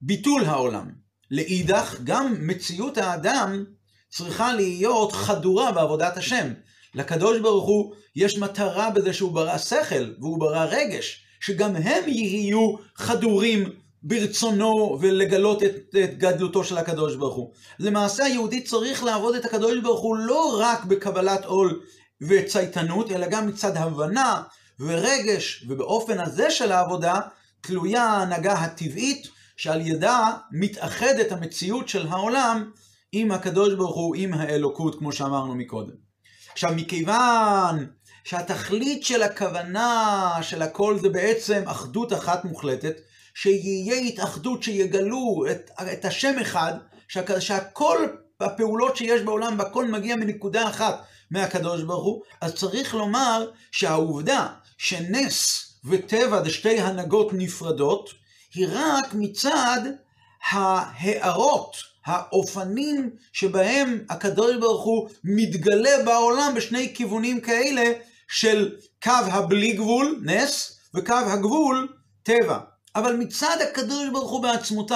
ביטול 0.00 0.44
העולם. 0.44 0.90
לאידך, 1.30 1.96
גם 2.04 2.34
מציאות 2.38 2.98
האדם 2.98 3.64
צריכה 4.10 4.54
להיות 4.54 5.12
חדורה 5.12 5.72
בעבודת 5.72 6.16
השם. 6.16 6.52
לקדוש 6.94 7.40
ברוך 7.40 7.66
הוא 7.66 7.94
יש 8.16 8.38
מטרה 8.38 8.90
בזה 8.90 9.12
שהוא 9.12 9.32
ברא 9.32 9.58
שכל 9.58 10.14
והוא 10.20 10.40
ברא 10.40 10.64
רגש, 10.70 11.24
שגם 11.40 11.76
הם 11.76 12.08
יהיו 12.08 12.74
חדורים 12.94 13.72
ברצונו 14.06 14.98
ולגלות 15.00 15.62
את, 15.62 15.94
את 16.04 16.18
גדלותו 16.18 16.64
של 16.64 16.78
הקדוש 16.78 17.16
ברוך 17.16 17.34
הוא. 17.34 17.52
למעשה 17.78 18.24
היהודי 18.24 18.60
צריך 18.60 19.04
לעבוד 19.04 19.34
את 19.34 19.44
הקדוש 19.44 19.78
ברוך 19.82 20.00
הוא 20.00 20.16
לא 20.16 20.58
רק 20.60 20.84
בקבלת 20.84 21.44
עול 21.44 21.80
וצייתנות, 22.20 23.10
אלא 23.12 23.26
גם 23.26 23.46
מצד 23.46 23.76
הבנה 23.76 24.42
ורגש, 24.80 25.64
ובאופן 25.68 26.20
הזה 26.20 26.50
של 26.50 26.72
העבודה 26.72 27.20
תלויה 27.60 28.02
ההנהגה 28.02 28.52
הטבעית 28.52 29.28
שעל 29.56 29.80
ידה 29.80 30.30
מתאחדת 30.52 31.32
המציאות 31.32 31.88
של 31.88 32.06
העולם 32.06 32.70
עם 33.12 33.30
הקדוש 33.30 33.74
ברוך 33.74 33.96
הוא, 33.96 34.16
עם 34.16 34.34
האלוקות, 34.34 34.98
כמו 34.98 35.12
שאמרנו 35.12 35.54
מקודם. 35.54 35.94
עכשיו, 36.52 36.70
מכיוון 36.76 37.86
שהתכלית 38.24 39.04
של 39.04 39.22
הכוונה 39.22 40.38
של 40.42 40.62
הכל 40.62 40.98
זה 40.98 41.08
בעצם 41.08 41.62
אחדות 41.66 42.12
אחת 42.12 42.44
מוחלטת, 42.44 42.96
שיהיה 43.38 43.94
התאחדות 43.94 44.62
שיגלו 44.62 45.44
את, 45.50 45.70
את 45.92 46.04
השם 46.04 46.38
אחד, 46.40 46.72
שה, 47.08 47.40
שהכל 47.40 48.06
הפעולות 48.40 48.96
שיש 48.96 49.22
בעולם, 49.22 49.58
והכל 49.58 49.84
מגיע 49.84 50.16
מנקודה 50.16 50.68
אחת 50.68 51.04
מהקדוש 51.30 51.82
ברוך 51.82 52.04
הוא, 52.04 52.22
אז 52.40 52.54
צריך 52.54 52.94
לומר 52.94 53.50
שהעובדה 53.70 54.48
שנס 54.78 55.66
וטבע 55.84 56.42
זה 56.42 56.50
שתי 56.50 56.80
הנהגות 56.80 57.28
נפרדות, 57.32 58.10
היא 58.54 58.66
רק 58.70 59.14
מצד 59.14 59.80
ההערות, 60.50 61.76
האופנים 62.06 63.10
שבהם 63.32 64.04
הקדוש 64.10 64.56
ברוך 64.56 64.84
הוא 64.84 65.08
מתגלה 65.24 66.04
בעולם 66.04 66.52
בשני 66.56 66.94
כיוונים 66.94 67.40
כאלה 67.40 67.92
של 68.28 68.76
קו 69.02 69.10
הבלי 69.10 69.72
גבול, 69.72 70.20
נס, 70.24 70.78
וקו 70.94 71.14
הגבול, 71.14 71.88
טבע. 72.22 72.58
אבל 72.96 73.16
מצד 73.16 73.56
הקדוש 73.62 74.08
ברוך 74.12 74.30
הוא 74.30 74.42
בעצמותו, 74.42 74.94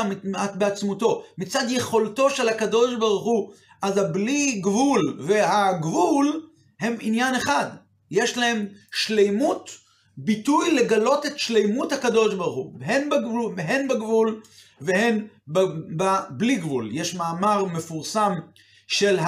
בעצמותו, 0.54 1.22
מצד 1.38 1.64
יכולתו 1.68 2.30
של 2.30 2.48
הקדוש 2.48 2.94
ברוך 2.94 3.24
הוא, 3.24 3.52
אז 3.82 3.96
הבלי 3.96 4.52
גבול 4.52 5.18
והגבול 5.26 6.46
הם 6.80 6.96
עניין 7.00 7.34
אחד. 7.34 7.66
יש 8.10 8.38
להם 8.38 8.66
שלימות 8.92 9.70
ביטוי 10.16 10.74
לגלות 10.74 11.26
את 11.26 11.38
שלימות 11.38 11.92
הקדוש 11.92 12.34
ברוך 12.34 12.56
הוא, 12.56 12.78
הן 12.80 13.10
בגבול, 13.10 13.54
הן 13.58 13.88
בגבול 13.88 14.40
והן 14.80 15.26
ב, 15.48 15.58
ב, 15.96 16.14
בלי 16.30 16.56
גבול. 16.56 16.88
יש 16.92 17.14
מאמר 17.14 17.64
מפורסם 17.64 18.32
של 18.86 19.18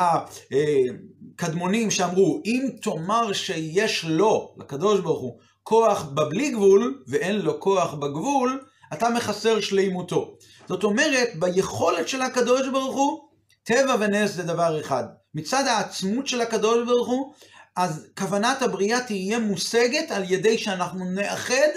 הקדמונים 1.38 1.90
שאמרו, 1.90 2.42
אם 2.44 2.68
תאמר 2.82 3.32
שיש 3.32 4.04
לו, 4.04 4.54
לקדוש 4.58 5.00
ברוך 5.00 5.20
הוא, 5.20 5.38
כוח 5.62 6.02
בבלי 6.02 6.50
גבול 6.50 7.02
ואין 7.06 7.36
לו 7.36 7.60
כוח 7.60 7.94
בגבול, 7.94 8.64
אתה 8.92 9.10
מחסר 9.10 9.60
שלימותו. 9.60 10.36
זאת 10.68 10.84
אומרת, 10.84 11.28
ביכולת 11.34 12.08
של 12.08 12.22
הקדוש 12.22 12.68
ברוך 12.68 12.96
הוא, 12.96 13.20
טבע 13.62 13.96
ונס 14.00 14.30
זה 14.30 14.42
דבר 14.42 14.80
אחד. 14.80 15.04
מצד 15.34 15.66
העצמות 15.66 16.26
של 16.26 16.40
הקדוש 16.40 16.86
ברוך 16.86 17.08
הוא, 17.08 17.32
אז 17.76 18.06
כוונת 18.18 18.62
הבריאה 18.62 19.00
תהיה 19.00 19.38
מושגת 19.38 20.10
על 20.10 20.24
ידי 20.32 20.58
שאנחנו 20.58 21.04
נאחד 21.04 21.68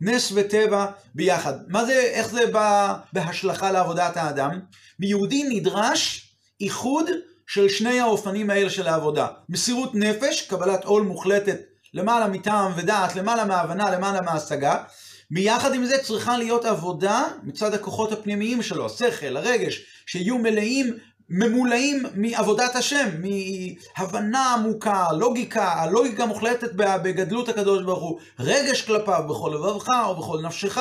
נס 0.00 0.32
וטבע 0.34 0.86
ביחד. 1.14 1.54
מה 1.68 1.84
זה, 1.84 1.92
איך 1.92 2.28
זה 2.28 2.46
בא 2.46 2.94
בהשלכה 3.12 3.72
לעבודת 3.72 4.16
האדם? 4.16 4.60
ביהודי 4.98 5.42
נדרש 5.48 6.28
איחוד 6.60 7.10
של 7.46 7.68
שני 7.68 8.00
האופנים 8.00 8.50
האלה 8.50 8.70
של 8.70 8.88
העבודה. 8.88 9.26
מסירות 9.48 9.94
נפש, 9.94 10.42
קבלת 10.42 10.84
עול 10.84 11.02
מוחלטת 11.02 11.60
למעלה 11.94 12.28
מטעם 12.28 12.72
ודעת, 12.76 13.16
למעלה 13.16 13.44
מהבנה, 13.44 13.90
למעלה 13.90 14.20
מהשגה. 14.20 14.82
מיחד 15.30 15.74
עם 15.74 15.84
זה 15.84 15.98
צריכה 15.98 16.38
להיות 16.38 16.64
עבודה 16.64 17.24
מצד 17.42 17.74
הכוחות 17.74 18.12
הפנימיים 18.12 18.62
שלו, 18.62 18.86
השכל, 18.86 19.36
הרגש, 19.36 19.82
שיהיו 20.06 20.38
מלאים 20.38 20.98
ממולאים 21.28 22.02
מעבודת 22.14 22.76
השם, 22.76 23.08
מהבנה 23.98 24.54
עמוקה, 24.54 25.06
לוגיקה, 25.12 25.72
הלוגיקה 25.72 26.26
מוחלטת 26.26 26.72
בגדלות 26.74 27.48
הקדוש 27.48 27.82
ברוך 27.82 28.02
הוא, 28.02 28.20
רגש 28.40 28.82
כלפיו 28.82 29.24
בכל 29.28 29.52
לבבך 29.54 29.88
ובכל 30.10 30.40
נפשך. 30.42 30.78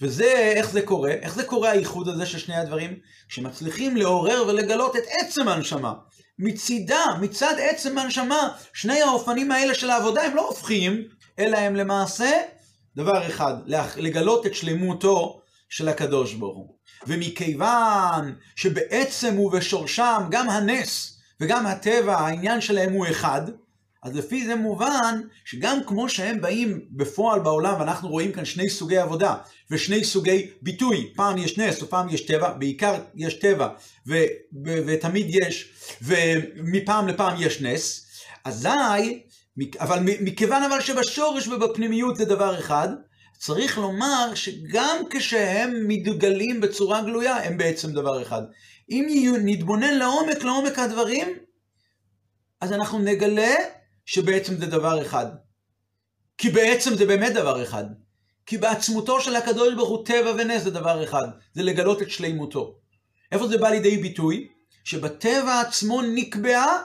וזה, 0.00 0.32
איך 0.56 0.70
זה 0.70 0.82
קורה? 0.82 1.10
איך 1.10 1.34
זה 1.34 1.44
קורה 1.44 1.70
האיחוד 1.70 2.08
הזה 2.08 2.26
של 2.26 2.38
שני 2.38 2.56
הדברים? 2.56 2.96
שמצליחים 3.28 3.96
לעורר 3.96 4.44
ולגלות 4.48 4.96
את 4.96 5.02
עצם 5.20 5.48
הנשמה. 5.48 5.92
מצידה, 6.38 7.04
מצד 7.20 7.54
עצם 7.58 7.98
הנשמה, 7.98 8.48
שני 8.72 9.02
האופנים 9.02 9.52
האלה 9.52 9.74
של 9.74 9.90
העבודה 9.90 10.22
הם 10.22 10.36
לא 10.36 10.48
הופכים, 10.48 11.02
אלא 11.38 11.56
הם 11.56 11.76
למעשה 11.76 12.40
דבר 12.96 13.26
אחד, 13.26 13.54
לגלות 13.96 14.46
את 14.46 14.54
שלמותו 14.54 15.40
של 15.68 15.88
הקדוש 15.88 16.34
ברוך 16.34 16.56
הוא. 16.56 16.74
ומכיוון 17.06 18.34
שבעצם 18.56 19.38
ובשורשם 19.38 20.22
גם 20.30 20.50
הנס 20.50 21.18
וגם 21.40 21.66
הטבע, 21.66 22.16
העניין 22.16 22.60
שלהם 22.60 22.92
הוא 22.92 23.06
אחד, 23.10 23.42
אז 24.04 24.16
לפי 24.16 24.46
זה 24.46 24.54
מובן 24.54 25.20
שגם 25.44 25.78
כמו 25.86 26.08
שהם 26.08 26.40
באים 26.40 26.80
בפועל 26.90 27.40
בעולם, 27.40 27.80
ואנחנו 27.80 28.08
רואים 28.08 28.32
כאן 28.32 28.44
שני 28.44 28.70
סוגי 28.70 28.98
עבודה 28.98 29.34
ושני 29.70 30.04
סוגי 30.04 30.50
ביטוי, 30.62 31.12
פעם 31.16 31.38
יש 31.38 31.58
נס 31.58 31.82
ופעם 31.82 32.08
יש 32.08 32.20
טבע, 32.20 32.52
בעיקר 32.52 32.94
יש 33.14 33.34
טבע 33.34 33.68
ו- 34.06 34.24
ו- 34.66 34.78
ותמיד 34.86 35.26
יש, 35.28 35.68
ומפעם 36.02 37.08
לפעם 37.08 37.34
יש 37.38 37.62
נס, 37.62 38.06
אזי, 38.44 39.22
אבל 39.80 39.98
מכיוון 40.02 40.62
אבל 40.62 40.80
שבשורש 40.80 41.48
ובפנימיות 41.48 42.16
זה 42.16 42.24
דבר 42.24 42.58
אחד, 42.58 42.88
צריך 43.38 43.78
לומר 43.78 44.34
שגם 44.34 44.96
כשהם 45.10 45.88
מתגלים 45.88 46.60
בצורה 46.60 47.02
גלויה, 47.02 47.36
הם 47.36 47.58
בעצם 47.58 47.92
דבר 47.92 48.22
אחד. 48.22 48.42
אם 48.90 49.34
נתבונן 49.44 49.94
לעומק, 49.94 50.42
לעומק 50.42 50.78
הדברים, 50.78 51.28
אז 52.60 52.72
אנחנו 52.72 52.98
נגלה 52.98 53.54
שבעצם 54.06 54.56
זה 54.56 54.66
דבר 54.66 55.02
אחד. 55.02 55.26
כי 56.38 56.50
בעצם 56.50 56.96
זה 56.96 57.06
באמת 57.06 57.32
דבר 57.32 57.62
אחד. 57.62 57.84
כי 58.46 58.58
בעצמותו 58.58 59.20
של 59.20 59.36
הקדוש 59.36 59.74
ברוך 59.74 59.88
הוא 59.88 60.06
טבע 60.06 60.32
ונס 60.38 60.62
זה 60.62 60.70
דבר 60.70 61.04
אחד, 61.04 61.26
זה 61.52 61.62
לגלות 61.62 62.02
את 62.02 62.10
שלימותו. 62.10 62.78
איפה 63.32 63.48
זה 63.48 63.58
בא 63.58 63.68
לידי 63.68 63.96
ביטוי? 63.96 64.48
שבטבע 64.84 65.60
עצמו 65.60 66.02
נקבעה 66.02 66.82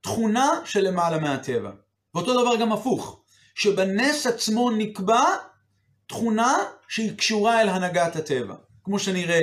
תכונה 0.00 0.60
שלמעלה 0.64 1.18
מהטבע. 1.18 1.70
ואותו 2.14 2.42
דבר 2.42 2.56
גם 2.56 2.72
הפוך, 2.72 3.20
שבנס 3.54 4.26
עצמו 4.26 4.70
נקבע 4.70 5.24
תכונה 6.06 6.56
שהיא 6.88 7.18
קשורה 7.18 7.60
אל 7.60 7.68
הנהגת 7.68 8.16
הטבע, 8.16 8.54
כמו 8.84 8.98
שנראה 8.98 9.42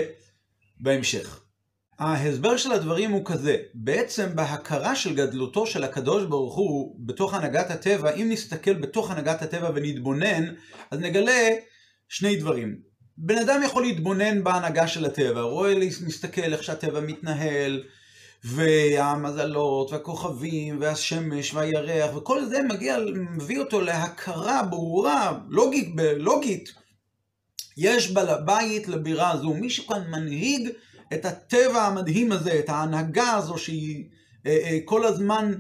בהמשך. 0.80 1.43
ההסבר 2.00 2.58
של 2.58 2.72
הדברים 2.72 3.12
הוא 3.12 3.26
כזה, 3.26 3.58
בעצם 3.74 4.36
בהכרה 4.36 4.96
של 4.96 5.16
גדלותו 5.16 5.66
של 5.68 5.84
הקדוש 5.84 6.26
ברוך 6.26 6.56
הוא 6.56 6.96
בתוך 7.00 7.34
הנהגת 7.34 7.72
הטבע, 7.72 8.14
אם 8.14 8.28
נסתכל 8.30 8.74
בתוך 8.74 9.12
הנהגת 9.12 9.42
הטבע 9.42 9.72
ונתבונן, 9.76 10.54
אז 10.92 11.00
נגלה 11.00 11.50
שני 12.10 12.36
דברים. 12.36 12.76
בן 13.18 13.38
אדם 13.38 13.62
יכול 13.66 13.84
להתבונן 13.84 14.44
בהנהגה 14.44 14.88
של 14.88 15.06
הטבע, 15.06 15.42
רואה, 15.42 15.74
מסתכל 16.06 16.54
איך 16.54 16.64
שהטבע 16.64 17.00
מתנהל, 17.00 17.84
והמזלות, 18.44 19.92
והכוכבים, 19.92 20.82
והשמש, 20.82 21.54
והירח, 21.54 22.16
וכל 22.16 22.46
זה 22.46 22.62
מגיע, 22.70 22.98
מביא 23.16 23.60
אותו 23.60 23.82
להכרה 23.82 24.64
ברורה, 24.64 25.40
לוגית, 25.50 25.90
לוגית. 26.18 26.74
יש 27.78 28.12
בעל 28.12 28.30
הבית 28.30 28.88
לבירה 28.88 29.32
הזו, 29.32 29.54
מישהו 29.54 29.88
כאן 29.88 30.04
מנהיג 30.10 30.70
את 31.14 31.26
הטבע 31.26 31.84
המדהים 31.84 32.32
הזה, 32.32 32.60
את 32.60 32.70
ההנהגה 32.70 33.34
הזו 33.34 33.58
שהיא 33.58 34.06
אה, 34.46 34.58
אה, 34.64 34.80
כל 34.86 35.06
הזמן 35.06 35.54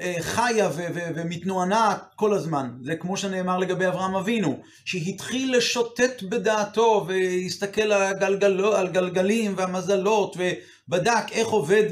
אה, 0.00 0.16
חיה 0.20 0.70
ומתנוענעת 1.14 2.02
כל 2.16 2.34
הזמן. 2.34 2.70
זה 2.82 2.96
כמו 2.96 3.16
שנאמר 3.16 3.58
לגבי 3.58 3.86
אברהם 3.86 4.14
אבינו, 4.14 4.62
שהתחיל 4.84 5.56
לשוטט 5.56 6.22
בדעתו 6.22 7.04
והסתכל 7.08 7.80
על, 7.80 8.02
הגלגל, 8.02 8.64
על 8.64 8.88
גלגלים 8.88 9.54
והמזלות 9.56 10.36
ובדק 10.36 11.32
איך 11.32 11.48
עובד 11.48 11.84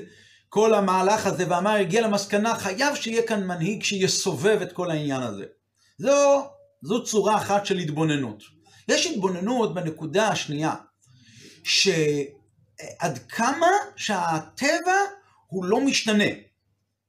כל 0.48 0.74
המהלך 0.74 1.26
הזה 1.26 1.44
ואמר, 1.48 1.70
הגיע 1.70 2.00
למסקנה, 2.00 2.54
חייב 2.54 2.94
שיהיה 2.94 3.22
כאן 3.22 3.46
מנהיג 3.46 3.82
שיסובב 3.82 4.58
את 4.62 4.72
כל 4.72 4.90
העניין 4.90 5.22
הזה. 5.22 5.44
זו, 5.98 6.46
זו 6.82 7.04
צורה 7.04 7.36
אחת 7.36 7.66
של 7.66 7.78
התבוננות. 7.78 8.42
יש 8.88 9.06
התבוננות 9.06 9.74
בנקודה 9.74 10.28
השנייה, 10.28 10.74
שעד 12.80 13.18
כמה 13.28 13.70
שהטבע 13.96 14.96
הוא 15.46 15.64
לא 15.64 15.80
משתנה. 15.80 16.24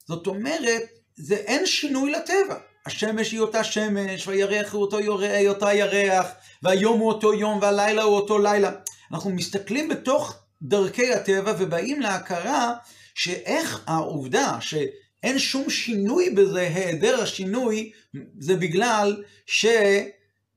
זאת 0.08 0.28
אומרת, 0.28 0.82
זה 1.16 1.36
אין 1.36 1.66
שינוי 1.66 2.12
לטבע. 2.12 2.56
השמש 2.86 3.32
היא 3.32 3.40
אותה 3.40 3.64
שמש, 3.64 4.28
והירח 4.28 4.74
הוא 4.74 4.82
אותו 4.82 5.00
יורח, 5.00 5.32
אותה 5.48 5.74
ירח, 5.74 6.28
והיום 6.64 7.00
הוא 7.00 7.08
אותו 7.08 7.34
יום, 7.34 7.60
והלילה 7.62 8.04
הוא 8.04 8.16
אותו 8.16 8.40
לילה. 8.40 8.72
אנחנו 9.12 9.30
מסתכלים 9.30 9.90
בתוך 9.90 10.36
דרכי 10.62 11.14
הטבע 11.14 11.54
ובאים 11.60 12.02
להכרה 12.02 12.74
שאיך 13.16 13.84
העובדה 13.88 14.58
שאין 14.62 15.40
שום 15.40 15.70
שינוי 15.70 16.30
בזה, 16.30 16.60
היעדר 16.60 17.22
השינוי, 17.22 17.92
זה 18.40 18.56
בגלל 18.56 19.24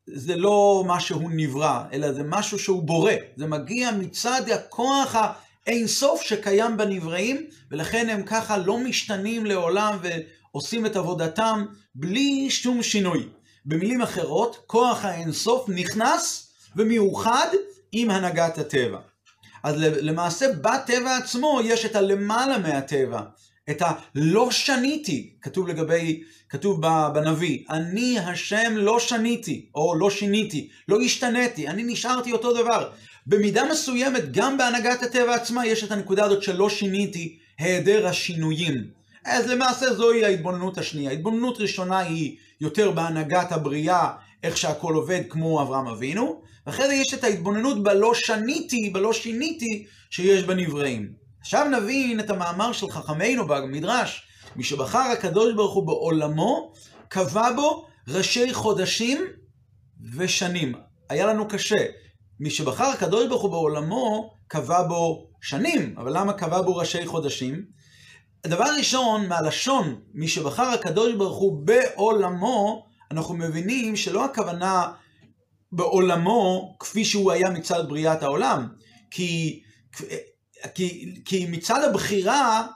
שזה 0.07 0.37
לא 0.37 0.85
משהו 0.87 1.29
נברא, 1.31 1.83
אלא 1.93 2.13
זה 2.13 2.23
משהו 2.23 2.59
שהוא 2.59 2.83
בורא. 2.83 3.13
זה 3.37 3.47
מגיע 3.47 3.91
מצד 3.91 4.51
הכוח 4.55 5.17
האינסוף 5.67 6.23
שקיים 6.23 6.77
בנבראים, 6.77 7.47
ולכן 7.71 8.09
הם 8.09 8.23
ככה 8.23 8.57
לא 8.57 8.79
משתנים 8.79 9.47
לעולם 9.47 9.99
ועושים 10.03 10.87
את 10.87 10.97
עבודתם 10.97 11.65
בלי 11.95 12.51
שום 12.51 12.83
שינוי. 12.83 13.29
במילים 13.65 14.03
אחרות, 14.03 14.63
כוח 14.67 15.05
האינסוף 15.05 15.69
נכנס 15.69 16.53
ומיוחד 16.77 17.49
עם 17.93 18.11
הנהגת 18.11 18.59
הטבע. 18.59 18.99
אז 19.63 19.75
למעשה 19.79 20.47
בטבע 20.53 21.17
עצמו 21.17 21.61
יש 21.65 21.85
את 21.85 21.97
הלמעלה 21.97 22.59
מהטבע, 22.59 23.21
את 23.71 23.83
הלא 23.83 24.51
שניתי, 24.51 25.31
כתוב 25.43 25.69
לגבי, 25.69 26.23
כתוב 26.49 26.81
בנביא, 27.15 27.65
אני 27.71 28.19
השם 28.19 28.73
לא 28.75 29.01
שניתי, 29.01 29.67
או 29.75 29.95
לא 29.95 30.11
שיניתי, 30.11 30.69
לא 30.89 31.01
השתניתי, 31.01 31.69
אני 31.69 31.83
נשארתי 31.83 32.33
אותו 32.33 32.53
דבר. 32.63 32.91
במידה 33.27 33.65
מסוימת, 33.71 34.33
גם 34.33 34.59
בהנהגת 34.59 35.03
הטבע 35.03 35.35
עצמה 35.35 35.67
יש 35.67 35.85
את 35.85 35.91
הנקודה 35.91 36.25
הזאת 36.25 36.43
שלא 36.43 36.69
שיניתי, 36.69 37.39
היעדר 37.59 38.07
השינויים. 38.07 38.85
אז 39.25 39.47
למעשה 39.47 39.95
זוהי 39.95 40.25
ההתבוננות 40.25 40.79
השנייה. 40.79 41.11
ההתבוננות 41.11 41.61
ראשונה 41.61 41.99
היא 41.99 42.37
יותר 42.61 42.91
בהנהגת 42.91 43.53
הבריאה, 43.53 44.09
איך 44.43 44.57
שהכל 44.57 44.95
עובד 44.95 45.21
כמו 45.29 45.63
אברהם 45.63 45.87
אבינו, 45.87 46.43
ואחרי 46.67 46.87
זה 46.87 46.95
יש 46.95 47.15
את 47.15 47.25
ההתבוננות 47.25 47.83
בלא 47.83 48.15
שניתי, 48.15 48.91
בלא 48.93 49.13
שיניתי, 49.13 49.87
שיש 50.11 50.43
בנבראים. 50.43 51.20
עכשיו 51.41 51.67
נבין 51.69 52.21
את 52.21 52.31
המאמר 52.31 52.73
של 52.73 52.91
חכמינו 52.91 53.47
במדרש, 53.47 54.27
שבחר 54.61 54.99
הקדוש 54.99 55.55
ברוך 55.55 55.75
הוא 55.75 55.87
בעולמו, 55.87 56.73
קבע 57.09 57.53
בו 57.53 57.87
ראשי 58.09 58.55
חודשים 58.55 59.25
ושנים. 60.17 60.75
היה 61.09 61.27
לנו 61.27 61.49
קשה. 61.49 61.87
מי 62.41 62.51
שבחר 62.51 62.85
הקדוש 62.85 63.29
ברוך 63.29 63.43
הוא 63.43 63.51
בעולמו, 63.51 64.35
קבע 64.49 64.83
בו 64.83 65.31
שנים, 65.41 65.95
אבל 65.99 66.19
למה 66.19 66.33
קבע 66.33 66.63
בו 66.63 66.77
ראשי 66.77 67.07
חודשים? 67.07 67.65
הדבר 68.45 68.65
ראשון, 68.79 69.29
מהלשון, 69.29 70.01
מי 70.15 70.29
שבחר 70.29 70.67
הקדוש 70.67 71.15
ברוך 71.15 71.37
הוא 71.39 71.67
בעולמו, 71.67 72.87
אנחנו 73.11 73.35
מבינים 73.35 73.97
שלא 73.97 74.25
הכוונה 74.25 74.93
בעולמו 75.73 76.77
כפי 76.81 77.05
שהוא 77.05 77.33
היה 77.33 77.51
מצד 77.51 77.89
בריאת 77.89 78.23
העולם, 78.23 78.69
כי, 79.11 79.63
כי, 80.75 81.15
כי 81.25 81.47
מצד 81.51 81.85
הבחירה, 81.85 82.67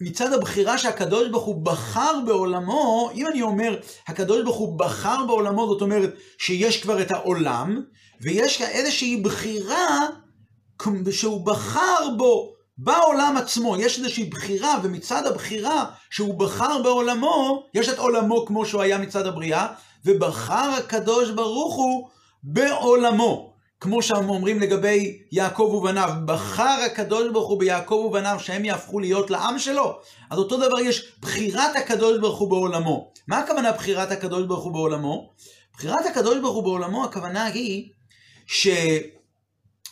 מצד 0.00 0.32
הבחירה 0.32 0.78
שהקדוש 0.78 1.28
ברוך 1.28 1.44
הוא 1.44 1.64
בחר 1.64 2.20
בעולמו, 2.26 3.10
אם 3.14 3.26
אני 3.26 3.42
אומר 3.42 3.80
הקדוש 4.08 4.42
ברוך 4.42 4.56
הוא 4.56 4.78
בחר 4.78 5.24
בעולמו, 5.26 5.66
זאת 5.68 5.82
אומרת 5.82 6.14
שיש 6.38 6.82
כבר 6.82 7.02
את 7.02 7.10
העולם, 7.10 7.82
ויש 8.20 8.62
איזושהי 8.62 9.16
בחירה 9.16 10.06
שהוא 11.10 11.46
בחר 11.46 12.10
בו 12.16 12.54
בעולם 12.78 13.36
עצמו, 13.36 13.76
יש 13.76 13.98
איזושהי 13.98 14.24
בחירה, 14.24 14.78
ומצד 14.82 15.26
הבחירה 15.26 15.84
שהוא 16.10 16.38
בחר 16.38 16.82
בעולמו, 16.82 17.66
יש 17.74 17.88
את 17.88 17.98
עולמו 17.98 18.46
כמו 18.46 18.66
שהוא 18.66 18.82
היה 18.82 18.98
מצד 18.98 19.26
הבריאה, 19.26 19.66
ובחר 20.04 20.70
הקדוש 20.78 21.30
ברוך 21.30 21.74
הוא 21.74 22.08
בעולמו. 22.42 23.53
כמו 23.84 24.02
שאומרים 24.02 24.60
לגבי 24.60 25.18
יעקב 25.32 25.62
ובניו, 25.62 26.10
בחר 26.24 26.78
הקדוש 26.86 27.32
ברוך 27.32 27.48
הוא 27.48 27.60
ביעקב 27.60 27.94
ובניו 27.94 28.36
שהם 28.40 28.64
יהפכו 28.64 28.98
להיות 28.98 29.30
לעם 29.30 29.58
שלו, 29.58 29.98
אז 30.30 30.38
אותו 30.38 30.56
דבר 30.56 30.80
יש 30.80 31.12
בחירת 31.20 31.76
הקדוש 31.76 32.18
ברוך 32.18 32.38
הוא 32.38 32.50
בעולמו. 32.50 33.12
מה 33.28 33.38
הכוונה 33.38 33.72
בחירת 33.72 34.10
הקדוש 34.10 34.46
ברוך 34.46 34.64
הוא 34.64 34.72
בעולמו? 34.72 35.32
בחירת 35.74 36.06
הקדוש 36.06 36.38
ברוך 36.38 36.54
הוא 36.54 36.62
בעולמו, 36.62 37.04
הכוונה 37.04 37.44
היא 37.44 37.90
ש... 38.46 38.68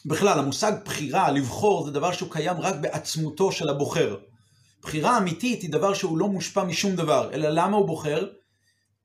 בכלל, 0.07 0.39
המושג 0.39 0.73
בחירה, 0.85 1.31
לבחור, 1.31 1.85
זה 1.85 1.91
דבר 1.91 2.13
שהוא 2.13 2.31
קיים 2.31 2.61
רק 2.61 2.75
בעצמותו 2.81 3.53
של 3.53 3.69
הבוחר. 3.69 4.17
בחירה 4.83 5.19
אמיתית 5.19 5.63
היא 5.63 5.73
דבר 5.73 5.95
שהוא 5.95 6.19
לא 6.19 6.29
מושפע 6.29 6.65
משום 6.65 6.97
דבר, 6.97 7.31
אלא 7.33 7.49
למה 7.49 7.77
הוא 7.77 7.87
בוחר? 7.87 8.27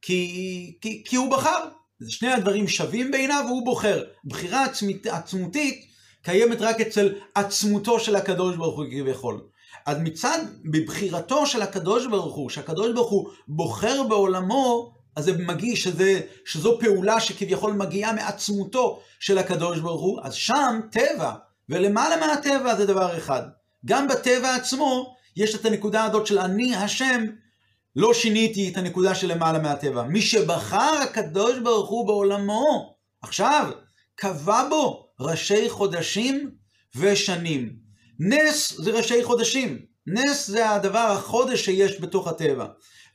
כי, 0.02 0.78
כי, 0.82 1.04
כי 1.06 1.16
הוא 1.16 1.32
בחר. 1.32 1.77
שני 2.08 2.34
הדברים 2.34 2.68
שווים 2.68 3.12
בעיניו 3.12 3.44
והוא 3.48 3.66
בוחר. 3.66 4.04
בחירה 4.26 4.66
עצמית, 4.66 5.08
עצמותית 5.08 5.86
קיימת 6.24 6.62
רק 6.62 6.82
אצל 6.82 7.14
עצמותו 7.36 8.00
של 8.00 8.16
הקדוש 8.16 8.56
ברוך 8.56 8.78
הוא 8.78 8.86
כביכול. 8.92 9.42
אז 9.86 9.98
מצד, 10.00 10.40
בבחירתו 10.72 11.46
של 11.46 11.62
הקדוש 11.62 12.08
ברוך 12.08 12.36
הוא, 12.36 12.50
שהקדוש 12.50 12.94
ברוך 12.94 13.10
הוא 13.10 13.30
בוחר 13.48 14.04
בעולמו, 14.04 14.94
אז 15.16 15.26
זה 15.26 15.32
מגיש 15.38 15.84
שזה, 15.84 16.22
שזו 16.46 16.78
פעולה 16.80 17.20
שכביכול 17.20 17.74
מגיעה 17.74 18.14
מעצמותו 18.14 19.00
של 19.20 19.38
הקדוש 19.38 19.80
ברוך 19.80 20.02
הוא, 20.02 20.20
אז 20.24 20.34
שם 20.34 20.80
טבע, 20.92 21.34
ולמעלה 21.70 22.18
מהטבע 22.18 22.76
זה 22.76 22.86
דבר 22.86 23.18
אחד. 23.18 23.42
גם 23.86 24.08
בטבע 24.08 24.56
עצמו 24.56 25.16
יש 25.36 25.56
את 25.56 25.66
הנקודה 25.66 26.04
הזאת 26.04 26.28
של 26.28 26.40
אני 26.40 26.76
השם, 26.76 27.26
לא 27.98 28.14
שיניתי 28.14 28.70
את 28.70 28.78
הנקודה 28.78 29.16
של 29.16 29.32
למעלה 29.32 29.60
מהטבע. 29.60 30.04
מי 30.04 30.22
שבחר 30.22 31.00
הקדוש 31.04 31.60
ברוך 31.60 31.90
הוא 31.90 32.08
בעולמו, 32.08 32.96
עכשיו, 33.22 33.72
קבע 34.16 34.70
בו 34.70 35.10
ראשי 35.20 35.70
חודשים 35.70 36.52
ושנים. 36.96 37.74
נס 38.20 38.74
זה 38.78 38.92
ראשי 38.92 39.24
חודשים. 39.24 39.80
נס 40.08 40.48
זה 40.48 40.70
הדבר, 40.70 41.00
החודש 41.18 41.66
שיש 41.66 42.02
בתוך 42.02 42.28
הטבע. 42.28 42.66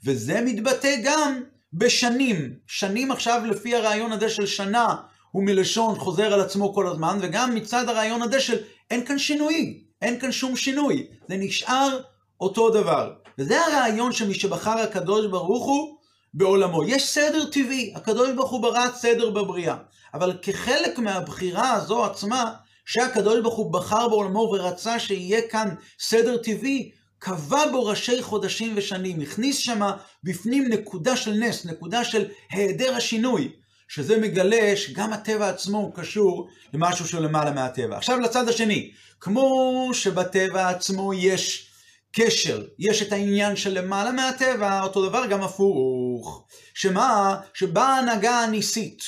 וזה 0.04 0.40
מתבטא 0.40 0.94
גם 1.04 1.40
בשנים. 1.72 2.54
שנים 2.66 3.10
עכשיו 3.10 3.42
לפי 3.46 3.74
הרעיון 3.74 4.12
הזה 4.12 4.28
של 4.28 4.46
שנה, 4.46 4.94
הוא 5.30 5.44
מלשון 5.44 5.98
חוזר 5.98 6.32
על 6.32 6.40
עצמו 6.40 6.74
כל 6.74 6.86
הזמן, 6.86 7.18
וגם 7.22 7.54
מצד 7.54 7.88
הרעיון 7.88 8.22
הזה 8.22 8.40
של 8.40 8.58
אין 8.90 9.06
כאן 9.06 9.18
שינוי, 9.18 9.84
אין 10.02 10.20
כאן 10.20 10.32
שום 10.32 10.56
שינוי. 10.56 11.06
זה 11.28 11.36
נשאר 11.36 12.00
אותו 12.40 12.70
דבר. 12.70 13.21
וזה 13.38 13.60
הרעיון 13.66 14.12
של 14.12 14.28
מי 14.28 14.34
שבחר 14.34 14.78
הקדוש 14.78 15.26
ברוך 15.26 15.64
הוא 15.64 15.96
בעולמו. 16.34 16.84
יש 16.84 17.08
סדר 17.08 17.44
טבעי, 17.44 17.92
הקדוש 17.96 18.30
ברוך 18.30 18.50
הוא 18.50 18.62
ברא 18.62 18.86
סדר 18.94 19.30
בבריאה. 19.30 19.76
אבל 20.14 20.38
כחלק 20.42 20.98
מהבחירה 20.98 21.72
הזו 21.72 22.04
עצמה, 22.04 22.52
שהקדוש 22.84 23.40
ברוך 23.40 23.54
הוא 23.54 23.72
בחר 23.72 24.08
בעולמו 24.08 24.38
ורצה 24.38 24.98
שיהיה 24.98 25.48
כאן 25.48 25.68
סדר 26.00 26.36
טבעי, 26.36 26.90
קבע 27.18 27.70
בו 27.70 27.84
ראשי 27.84 28.22
חודשים 28.22 28.72
ושנים, 28.76 29.20
הכניס 29.20 29.58
שמה 29.58 29.96
בפנים 30.24 30.68
נקודה 30.68 31.16
של 31.16 31.32
נס, 31.32 31.66
נקודה 31.66 32.04
של 32.04 32.24
היעדר 32.50 32.94
השינוי, 32.94 33.52
שזה 33.88 34.18
מגלה 34.18 34.76
שגם 34.76 35.12
הטבע 35.12 35.48
עצמו 35.48 35.92
קשור 35.92 36.48
למשהו 36.72 37.08
שהוא 37.08 37.20
למעלה 37.20 37.50
מהטבע. 37.50 37.96
עכשיו 37.96 38.18
לצד 38.20 38.48
השני, 38.48 38.90
כמו 39.20 39.90
שבטבע 39.92 40.68
עצמו 40.68 41.14
יש 41.14 41.71
קשר, 42.12 42.64
יש 42.78 43.02
את 43.02 43.12
העניין 43.12 43.56
של 43.56 43.78
למעלה 43.78 44.12
מהטבע, 44.12 44.82
אותו 44.82 45.08
דבר 45.08 45.26
גם 45.26 45.42
הפוך. 45.42 46.46
שמה? 46.74 47.40
שבאה 47.54 47.96
ההנהגה 47.96 48.40
הניסית. 48.40 49.02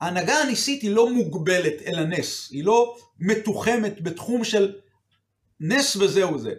ההנהגה 0.00 0.38
הניסית 0.38 0.82
היא 0.82 0.90
לא 0.90 1.10
מוגבלת 1.10 1.82
אל 1.86 1.98
הנס, 1.98 2.48
היא 2.50 2.64
לא 2.64 2.96
מתוחמת 3.20 4.02
בתחום 4.02 4.44
של 4.44 4.72
נס 5.60 5.96
וזהו 5.96 6.38
זה. 6.38 6.52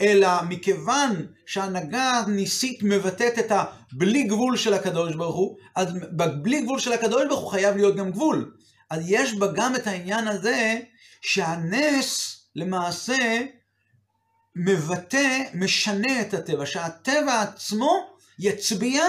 אלא 0.00 0.28
מכיוון 0.48 1.26
שההנהגה 1.46 2.22
הניסית 2.26 2.82
מבטאת 2.82 3.38
את 3.38 3.52
הבלי 3.52 4.22
גבול 4.22 4.56
של 4.56 4.74
הקדוש 4.74 5.14
ברוך 5.14 5.36
הוא, 5.36 5.56
אז 5.76 5.92
בבלי 5.92 6.60
גבול 6.60 6.78
של 6.78 6.92
הקדוש 6.92 7.22
ברוך 7.28 7.40
הוא 7.40 7.50
חייב 7.50 7.76
להיות 7.76 7.96
גם 7.96 8.10
גבול. 8.10 8.52
אז 8.90 9.02
יש 9.06 9.34
בה 9.34 9.46
גם 9.54 9.76
את 9.76 9.86
העניין 9.86 10.28
הזה 10.28 10.78
שהנס 11.20 12.40
למעשה 12.56 13.40
מבטא, 14.64 15.42
משנה 15.54 16.20
את 16.20 16.34
הטבע, 16.34 16.66
שהטבע 16.66 17.42
עצמו 17.42 18.16
יצביע 18.38 19.04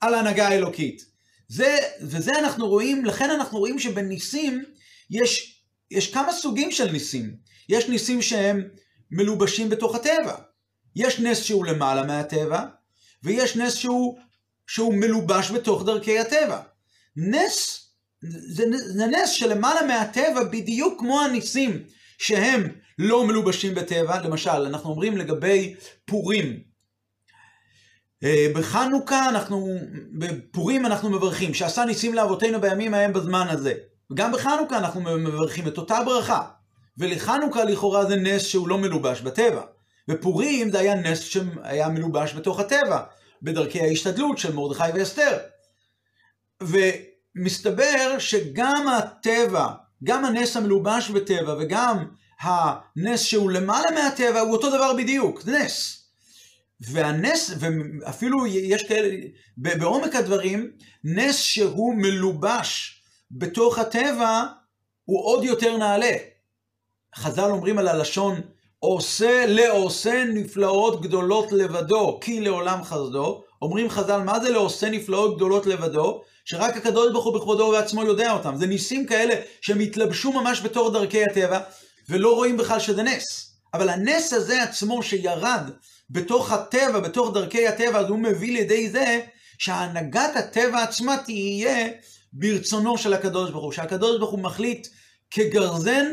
על 0.00 0.14
ההנהגה 0.14 0.48
האלוקית. 0.48 1.04
זה, 1.48 1.78
וזה 2.02 2.32
אנחנו 2.38 2.68
רואים, 2.68 3.04
לכן 3.04 3.30
אנחנו 3.30 3.58
רואים 3.58 3.78
שבניסים 3.78 4.64
יש, 5.10 5.62
יש 5.90 6.14
כמה 6.14 6.32
סוגים 6.32 6.72
של 6.72 6.92
ניסים. 6.92 7.36
יש 7.68 7.88
ניסים 7.88 8.22
שהם 8.22 8.68
מלובשים 9.10 9.68
בתוך 9.68 9.94
הטבע. 9.94 10.34
יש 10.96 11.20
נס 11.20 11.42
שהוא 11.42 11.66
למעלה 11.66 12.02
מהטבע, 12.02 12.64
ויש 13.22 13.56
נס 13.56 13.74
שהוא, 13.74 14.18
שהוא 14.66 14.94
מלובש 14.94 15.50
בתוך 15.50 15.84
דרכי 15.84 16.18
הטבע. 16.18 16.60
נס, 17.16 17.86
זה, 18.22 18.64
זה 18.78 19.06
נס 19.06 19.30
שלמעלה 19.30 19.86
מהטבע 19.86 20.44
בדיוק 20.44 21.00
כמו 21.00 21.22
הניסים 21.22 21.84
שהם 22.18 22.81
לא 22.98 23.26
מלובשים 23.26 23.74
בטבע. 23.74 24.22
למשל, 24.22 24.50
אנחנו 24.50 24.90
אומרים 24.90 25.16
לגבי 25.16 25.74
פורים. 26.04 26.60
אה, 28.24 28.46
בחנוכה 28.54 29.28
אנחנו, 29.28 29.68
בפורים 30.18 30.86
אנחנו 30.86 31.10
מברכים, 31.10 31.54
שעשה 31.54 31.84
ניסים 31.84 32.14
לאבותינו 32.14 32.60
בימים 32.60 32.94
ההם 32.94 33.12
בזמן 33.12 33.46
הזה. 33.50 33.74
וגם 34.10 34.32
בחנוכה 34.32 34.78
אנחנו 34.78 35.00
מברכים 35.00 35.68
את 35.68 35.78
אותה 35.78 36.02
ברכה. 36.04 36.42
ולחנוכה 36.98 37.64
לכאורה 37.64 38.04
זה 38.04 38.16
נס 38.16 38.42
שהוא 38.42 38.68
לא 38.68 38.78
מלובש 38.78 39.20
בטבע. 39.20 39.62
ופורים 40.10 40.70
זה 40.70 40.78
היה 40.78 40.94
נס 40.94 41.20
שהיה 41.20 41.88
מלובש 41.88 42.34
בתוך 42.34 42.60
הטבע, 42.60 43.02
בדרכי 43.42 43.80
ההשתדלות 43.80 44.38
של 44.38 44.54
מרדכי 44.54 44.90
ואסתר. 44.94 45.38
ומסתבר 46.62 48.18
שגם 48.18 48.88
הטבע, 48.88 49.66
גם 50.04 50.24
הנס 50.24 50.56
המלובש 50.56 51.10
בטבע 51.10 51.54
וגם 51.58 52.04
הנס 52.42 53.20
שהוא 53.20 53.50
למעלה 53.50 53.90
מהטבע 53.90 54.40
הוא 54.40 54.52
אותו 54.52 54.70
דבר 54.70 54.94
בדיוק, 54.94 55.42
נס. 55.46 56.02
והנס, 56.80 57.50
ואפילו 57.58 58.46
יש 58.46 58.84
כאלה, 58.84 59.16
בעומק 59.56 60.14
הדברים, 60.14 60.70
נס 61.04 61.36
שהוא 61.36 61.94
מלובש 61.94 63.02
בתוך 63.30 63.78
הטבע 63.78 64.44
הוא 65.04 65.24
עוד 65.24 65.44
יותר 65.44 65.76
נעלה. 65.76 66.12
חז"ל 67.16 67.50
אומרים 67.50 67.78
על 67.78 67.88
הלשון, 67.88 68.40
עושה 68.78 69.46
לעושה 69.46 70.24
נפלאות 70.24 71.02
גדולות 71.02 71.52
לבדו, 71.52 72.18
כי 72.20 72.40
לעולם 72.40 72.84
חסדו. 72.84 73.44
אומרים 73.62 73.90
חז"ל, 73.90 74.20
מה 74.22 74.40
זה 74.40 74.50
לעושה 74.50 74.90
נפלאות 74.90 75.36
גדולות 75.36 75.66
לבדו? 75.66 76.22
שרק 76.44 76.76
הקדוש 76.76 77.12
ברוך 77.12 77.24
הוא 77.24 77.34
בכבודו 77.34 77.64
ובעצמו 77.64 78.04
יודע 78.04 78.32
אותם. 78.32 78.56
זה 78.56 78.66
ניסים 78.66 79.06
כאלה 79.06 79.34
שהם 79.60 79.80
התלבשו 79.80 80.32
ממש 80.32 80.60
בתור 80.60 80.90
דרכי 80.92 81.24
הטבע, 81.24 81.60
ולא 82.12 82.34
רואים 82.34 82.56
בכלל 82.56 82.80
שזה 82.80 83.02
נס. 83.02 83.52
אבל 83.74 83.88
הנס 83.88 84.32
הזה 84.32 84.62
עצמו 84.62 85.02
שירד 85.02 85.70
בתוך 86.10 86.52
הטבע, 86.52 87.00
בתוך 87.00 87.34
דרכי 87.34 87.66
הטבע, 87.68 87.98
אז 87.98 88.08
הוא 88.08 88.18
מביא 88.18 88.52
לידי 88.52 88.90
זה 88.90 89.20
שהנהגת 89.58 90.36
הטבע 90.36 90.82
עצמה 90.82 91.16
תהיה 91.24 91.88
ברצונו 92.32 92.98
של 92.98 93.12
הקדוש 93.12 93.50
ברוך 93.50 93.64
הוא. 93.64 93.72
שהקדוש 93.72 94.18
ברוך 94.18 94.30
הוא 94.30 94.40
מחליט 94.40 94.88
כגרזן 95.30 96.06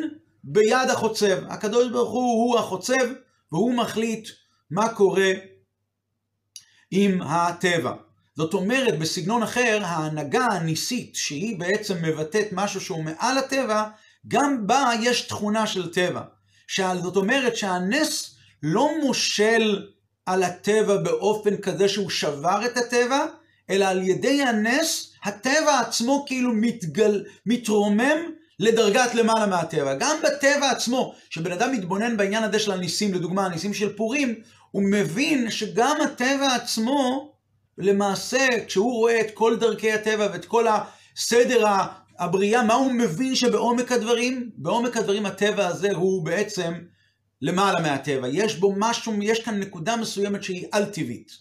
ביד 0.43 0.89
החוצב. 0.89 1.37
הקדוש 1.49 1.91
ברוך 1.91 2.11
הוא 2.11 2.43
הוא 2.43 2.59
החוצב, 2.59 3.07
והוא 3.51 3.73
מחליט 3.73 4.29
מה 4.71 4.93
קורה 4.93 5.31
עם 6.91 7.21
הטבע. 7.21 7.93
זאת 8.35 8.53
אומרת, 8.53 8.99
בסגנון 8.99 9.43
אחר, 9.43 9.79
ההנהגה 9.83 10.45
הניסית, 10.51 11.15
שהיא 11.15 11.59
בעצם 11.59 11.97
מבטאת 12.01 12.47
משהו 12.51 12.81
שהוא 12.81 13.03
מעל 13.03 13.37
הטבע, 13.37 13.83
גם 14.27 14.67
בה 14.67 14.91
יש 15.01 15.21
תכונה 15.21 15.67
של 15.67 15.93
טבע. 15.93 16.21
זאת 16.77 17.15
אומרת 17.15 17.57
שהנס 17.57 18.35
לא 18.63 18.89
מושל 19.01 19.87
על 20.25 20.43
הטבע 20.43 20.97
באופן 20.97 21.57
כזה 21.57 21.89
שהוא 21.89 22.09
שבר 22.09 22.65
את 22.65 22.77
הטבע, 22.77 23.25
אלא 23.69 23.85
על 23.85 24.07
ידי 24.07 24.43
הנס, 24.43 25.13
הטבע 25.23 25.79
עצמו 25.79 26.25
כאילו 26.27 26.53
מתגל, 26.53 27.23
מתרומם 27.45 28.17
לדרגת 28.59 29.15
למעלה 29.15 29.45
מהטבע. 29.45 29.93
גם 29.93 30.17
בטבע 30.23 30.71
עצמו, 30.71 31.15
שבן 31.29 31.51
אדם 31.51 31.71
מתבונן 31.71 32.17
בעניין 32.17 32.43
הזה 32.43 32.59
של 32.59 32.71
הניסים, 32.71 33.13
לדוגמה 33.13 33.45
הניסים 33.45 33.73
של 33.73 33.95
פורים, 33.95 34.35
הוא 34.71 34.83
מבין 34.83 35.51
שגם 35.51 35.97
הטבע 36.01 36.55
עצמו, 36.55 37.31
למעשה, 37.77 38.47
כשהוא 38.67 38.93
רואה 38.93 39.21
את 39.21 39.31
כל 39.33 39.55
דרכי 39.55 39.91
הטבע 39.91 40.27
ואת 40.33 40.45
כל 40.45 40.65
הסדר 40.67 41.65
הבריאה, 42.19 42.63
מה 42.63 42.73
הוא 42.73 42.91
מבין 42.91 43.35
שבעומק 43.35 43.91
הדברים? 43.91 44.49
בעומק 44.57 44.97
הדברים 44.97 45.25
הטבע 45.25 45.67
הזה 45.67 45.91
הוא 45.91 46.25
בעצם 46.25 46.73
למעלה 47.41 47.81
מהטבע. 47.81 48.27
יש 48.27 48.55
בו 48.55 48.73
משהו, 48.77 49.13
יש 49.23 49.39
כאן 49.39 49.59
נקודה 49.59 49.95
מסוימת 49.95 50.43
שהיא 50.43 50.67
על-טבעית. 50.71 51.31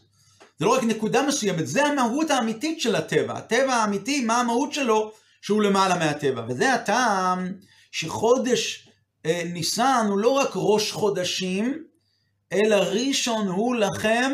זה 0.58 0.64
לא 0.64 0.74
רק 0.74 0.84
נקודה 0.84 1.22
מסוימת, 1.22 1.66
זה 1.66 1.84
המהות 1.86 2.30
האמיתית 2.30 2.80
של 2.80 2.96
הטבע. 2.96 3.34
הטבע 3.34 3.74
האמיתי, 3.74 4.24
מה 4.24 4.40
המהות 4.40 4.72
שלו? 4.72 5.12
שהוא 5.42 5.62
למעלה 5.62 5.98
מהטבע. 5.98 6.42
וזה 6.48 6.74
הטעם 6.74 7.52
שחודש 7.92 8.88
אה, 9.26 9.42
ניסן 9.52 10.06
הוא 10.08 10.18
לא 10.18 10.28
רק 10.28 10.50
ראש 10.54 10.92
חודשים, 10.92 11.84
אלא 12.52 12.76
ראשון 12.76 13.48
הוא 13.48 13.76
לכם 13.76 14.32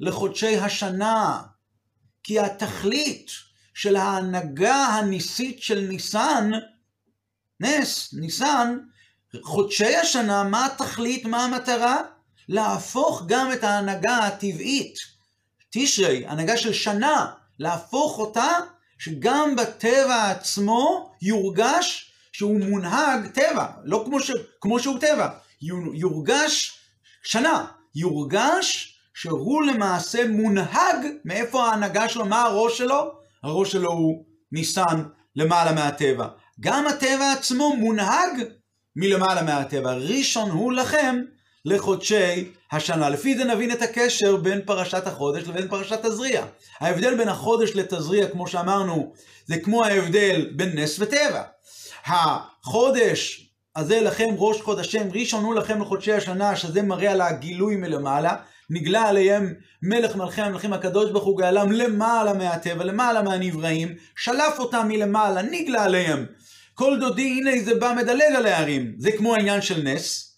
לחודשי 0.00 0.56
השנה. 0.56 1.42
כי 2.22 2.38
התכלית 2.40 3.30
של 3.74 3.96
ההנהגה 3.96 4.76
הניסית 4.76 5.62
של 5.62 5.80
ניסן, 5.80 6.50
נס, 7.60 8.14
ניסן, 8.14 8.78
חודשי 9.42 9.96
השנה, 9.96 10.44
מה 10.44 10.66
התכלית, 10.66 11.24
מה 11.24 11.44
המטרה? 11.44 12.02
להפוך 12.48 13.22
גם 13.26 13.52
את 13.52 13.64
ההנהגה 13.64 14.18
הטבעית, 14.18 14.98
תשרי, 15.70 16.26
הנהגה 16.26 16.56
של 16.56 16.72
שנה, 16.72 17.26
להפוך 17.58 18.18
אותה 18.18 18.48
שגם 18.98 19.56
בטבע 19.56 20.30
עצמו 20.30 21.12
יורגש 21.22 22.12
שהוא 22.32 22.60
מונהג 22.60 23.26
טבע, 23.26 23.66
לא 23.84 24.02
כמו, 24.06 24.20
ש, 24.20 24.30
כמו 24.60 24.80
שהוא 24.80 24.98
טבע, 24.98 25.28
יורגש 25.94 26.78
שנה, 27.22 27.66
יורגש 27.94 28.98
שהוא 29.14 29.62
למעשה 29.62 30.28
מונהג, 30.28 31.06
מאיפה 31.24 31.64
ההנהגה 31.64 32.08
שלו, 32.08 32.24
מה 32.24 32.42
הראש 32.42 32.78
שלו? 32.78 33.21
הראש 33.42 33.72
שלו 33.72 33.92
הוא 33.92 34.24
ניסן 34.52 35.02
למעלה 35.36 35.72
מהטבע. 35.72 36.26
גם 36.60 36.86
הטבע 36.86 37.32
עצמו 37.32 37.76
מונהג 37.76 38.42
מלמעלה 38.96 39.42
מהטבע. 39.42 39.92
ראשון 39.92 40.50
הוא 40.50 40.72
לכם 40.72 41.16
לחודשי 41.64 42.50
השנה. 42.72 43.08
לפי 43.08 43.38
זה 43.38 43.44
נבין 43.44 43.72
את 43.72 43.82
הקשר 43.82 44.36
בין 44.36 44.60
פרשת 44.64 45.06
החודש 45.06 45.42
לבין 45.42 45.68
פרשת 45.68 46.06
תזריע. 46.06 46.44
ההבדל 46.80 47.16
בין 47.16 47.28
החודש 47.28 47.70
לתזריע, 47.74 48.28
כמו 48.28 48.48
שאמרנו, 48.48 49.12
זה 49.46 49.58
כמו 49.58 49.84
ההבדל 49.84 50.50
בין 50.56 50.78
נס 50.78 50.96
וטבע. 51.00 51.42
החודש 52.06 53.50
הזה 53.76 54.00
לכם 54.00 54.28
ראש 54.38 54.60
חודשם, 54.60 55.08
ראשון 55.12 55.44
הוא 55.44 55.54
לכם 55.54 55.82
לחודשי 55.82 56.12
השנה, 56.12 56.56
שזה 56.56 56.82
מראה 56.82 57.12
על 57.12 57.20
הגילוי 57.20 57.76
מלמעלה. 57.76 58.36
נגלה 58.72 59.08
עליהם 59.08 59.54
מלך 59.82 60.16
מלכי 60.16 60.42
המלכים 60.42 60.72
הקדוש 60.72 61.10
ברוך 61.10 61.24
הוא 61.24 61.38
גאלם 61.38 61.72
למעלה 61.72 62.32
מהטבע, 62.32 62.84
למעלה 62.84 63.22
מהנבראים, 63.22 63.94
שלף 64.16 64.58
אותם 64.58 64.88
מלמעלה, 64.88 65.42
נגלה 65.42 65.84
עליהם. 65.84 66.26
כל 66.74 66.96
דודי, 67.00 67.22
הנה 67.22 67.50
זה 67.64 67.74
בא 67.74 67.94
מדלג 67.96 68.34
על 68.36 68.46
הערים. 68.46 68.94
זה 68.98 69.12
כמו 69.12 69.34
העניין 69.34 69.62
של 69.62 69.82
נס. 69.82 70.36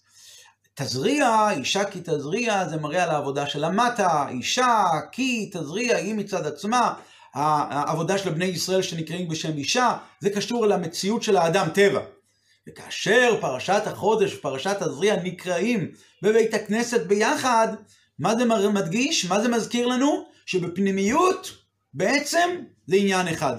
תזריע, 0.75 1.49
אישה 1.51 1.83
כי 1.83 1.99
תזריע, 2.03 2.67
זה 2.69 2.77
מראה 2.77 3.03
על 3.03 3.09
העבודה 3.09 3.47
של 3.47 3.63
המטה, 3.63 4.25
אישה 4.29 4.83
כי 5.11 5.49
תזריע 5.53 5.97
היא 5.97 6.15
מצד 6.15 6.45
עצמה, 6.45 6.93
העבודה 7.33 8.17
של 8.17 8.29
בני 8.29 8.45
ישראל 8.45 8.81
שנקראים 8.81 9.27
בשם 9.27 9.57
אישה, 9.57 9.97
זה 10.19 10.29
קשור 10.29 10.67
למציאות 10.67 11.23
של 11.23 11.37
האדם 11.37 11.67
טבע. 11.73 11.99
וכאשר 12.69 13.37
פרשת 13.41 13.81
החודש 13.85 14.33
ופרשת 14.33 14.77
תזריע 14.79 15.15
נקראים 15.23 15.91
בבית 16.21 16.53
הכנסת 16.53 17.01
ביחד, 17.01 17.67
מה 18.19 18.35
זה 18.35 18.45
מדגיש? 18.69 19.25
מה 19.25 19.41
זה 19.41 19.49
מזכיר 19.49 19.87
לנו? 19.87 20.25
שבפנימיות 20.45 21.51
בעצם 21.93 22.49
זה 22.87 22.95
עניין 22.95 23.27
אחד. 23.27 23.55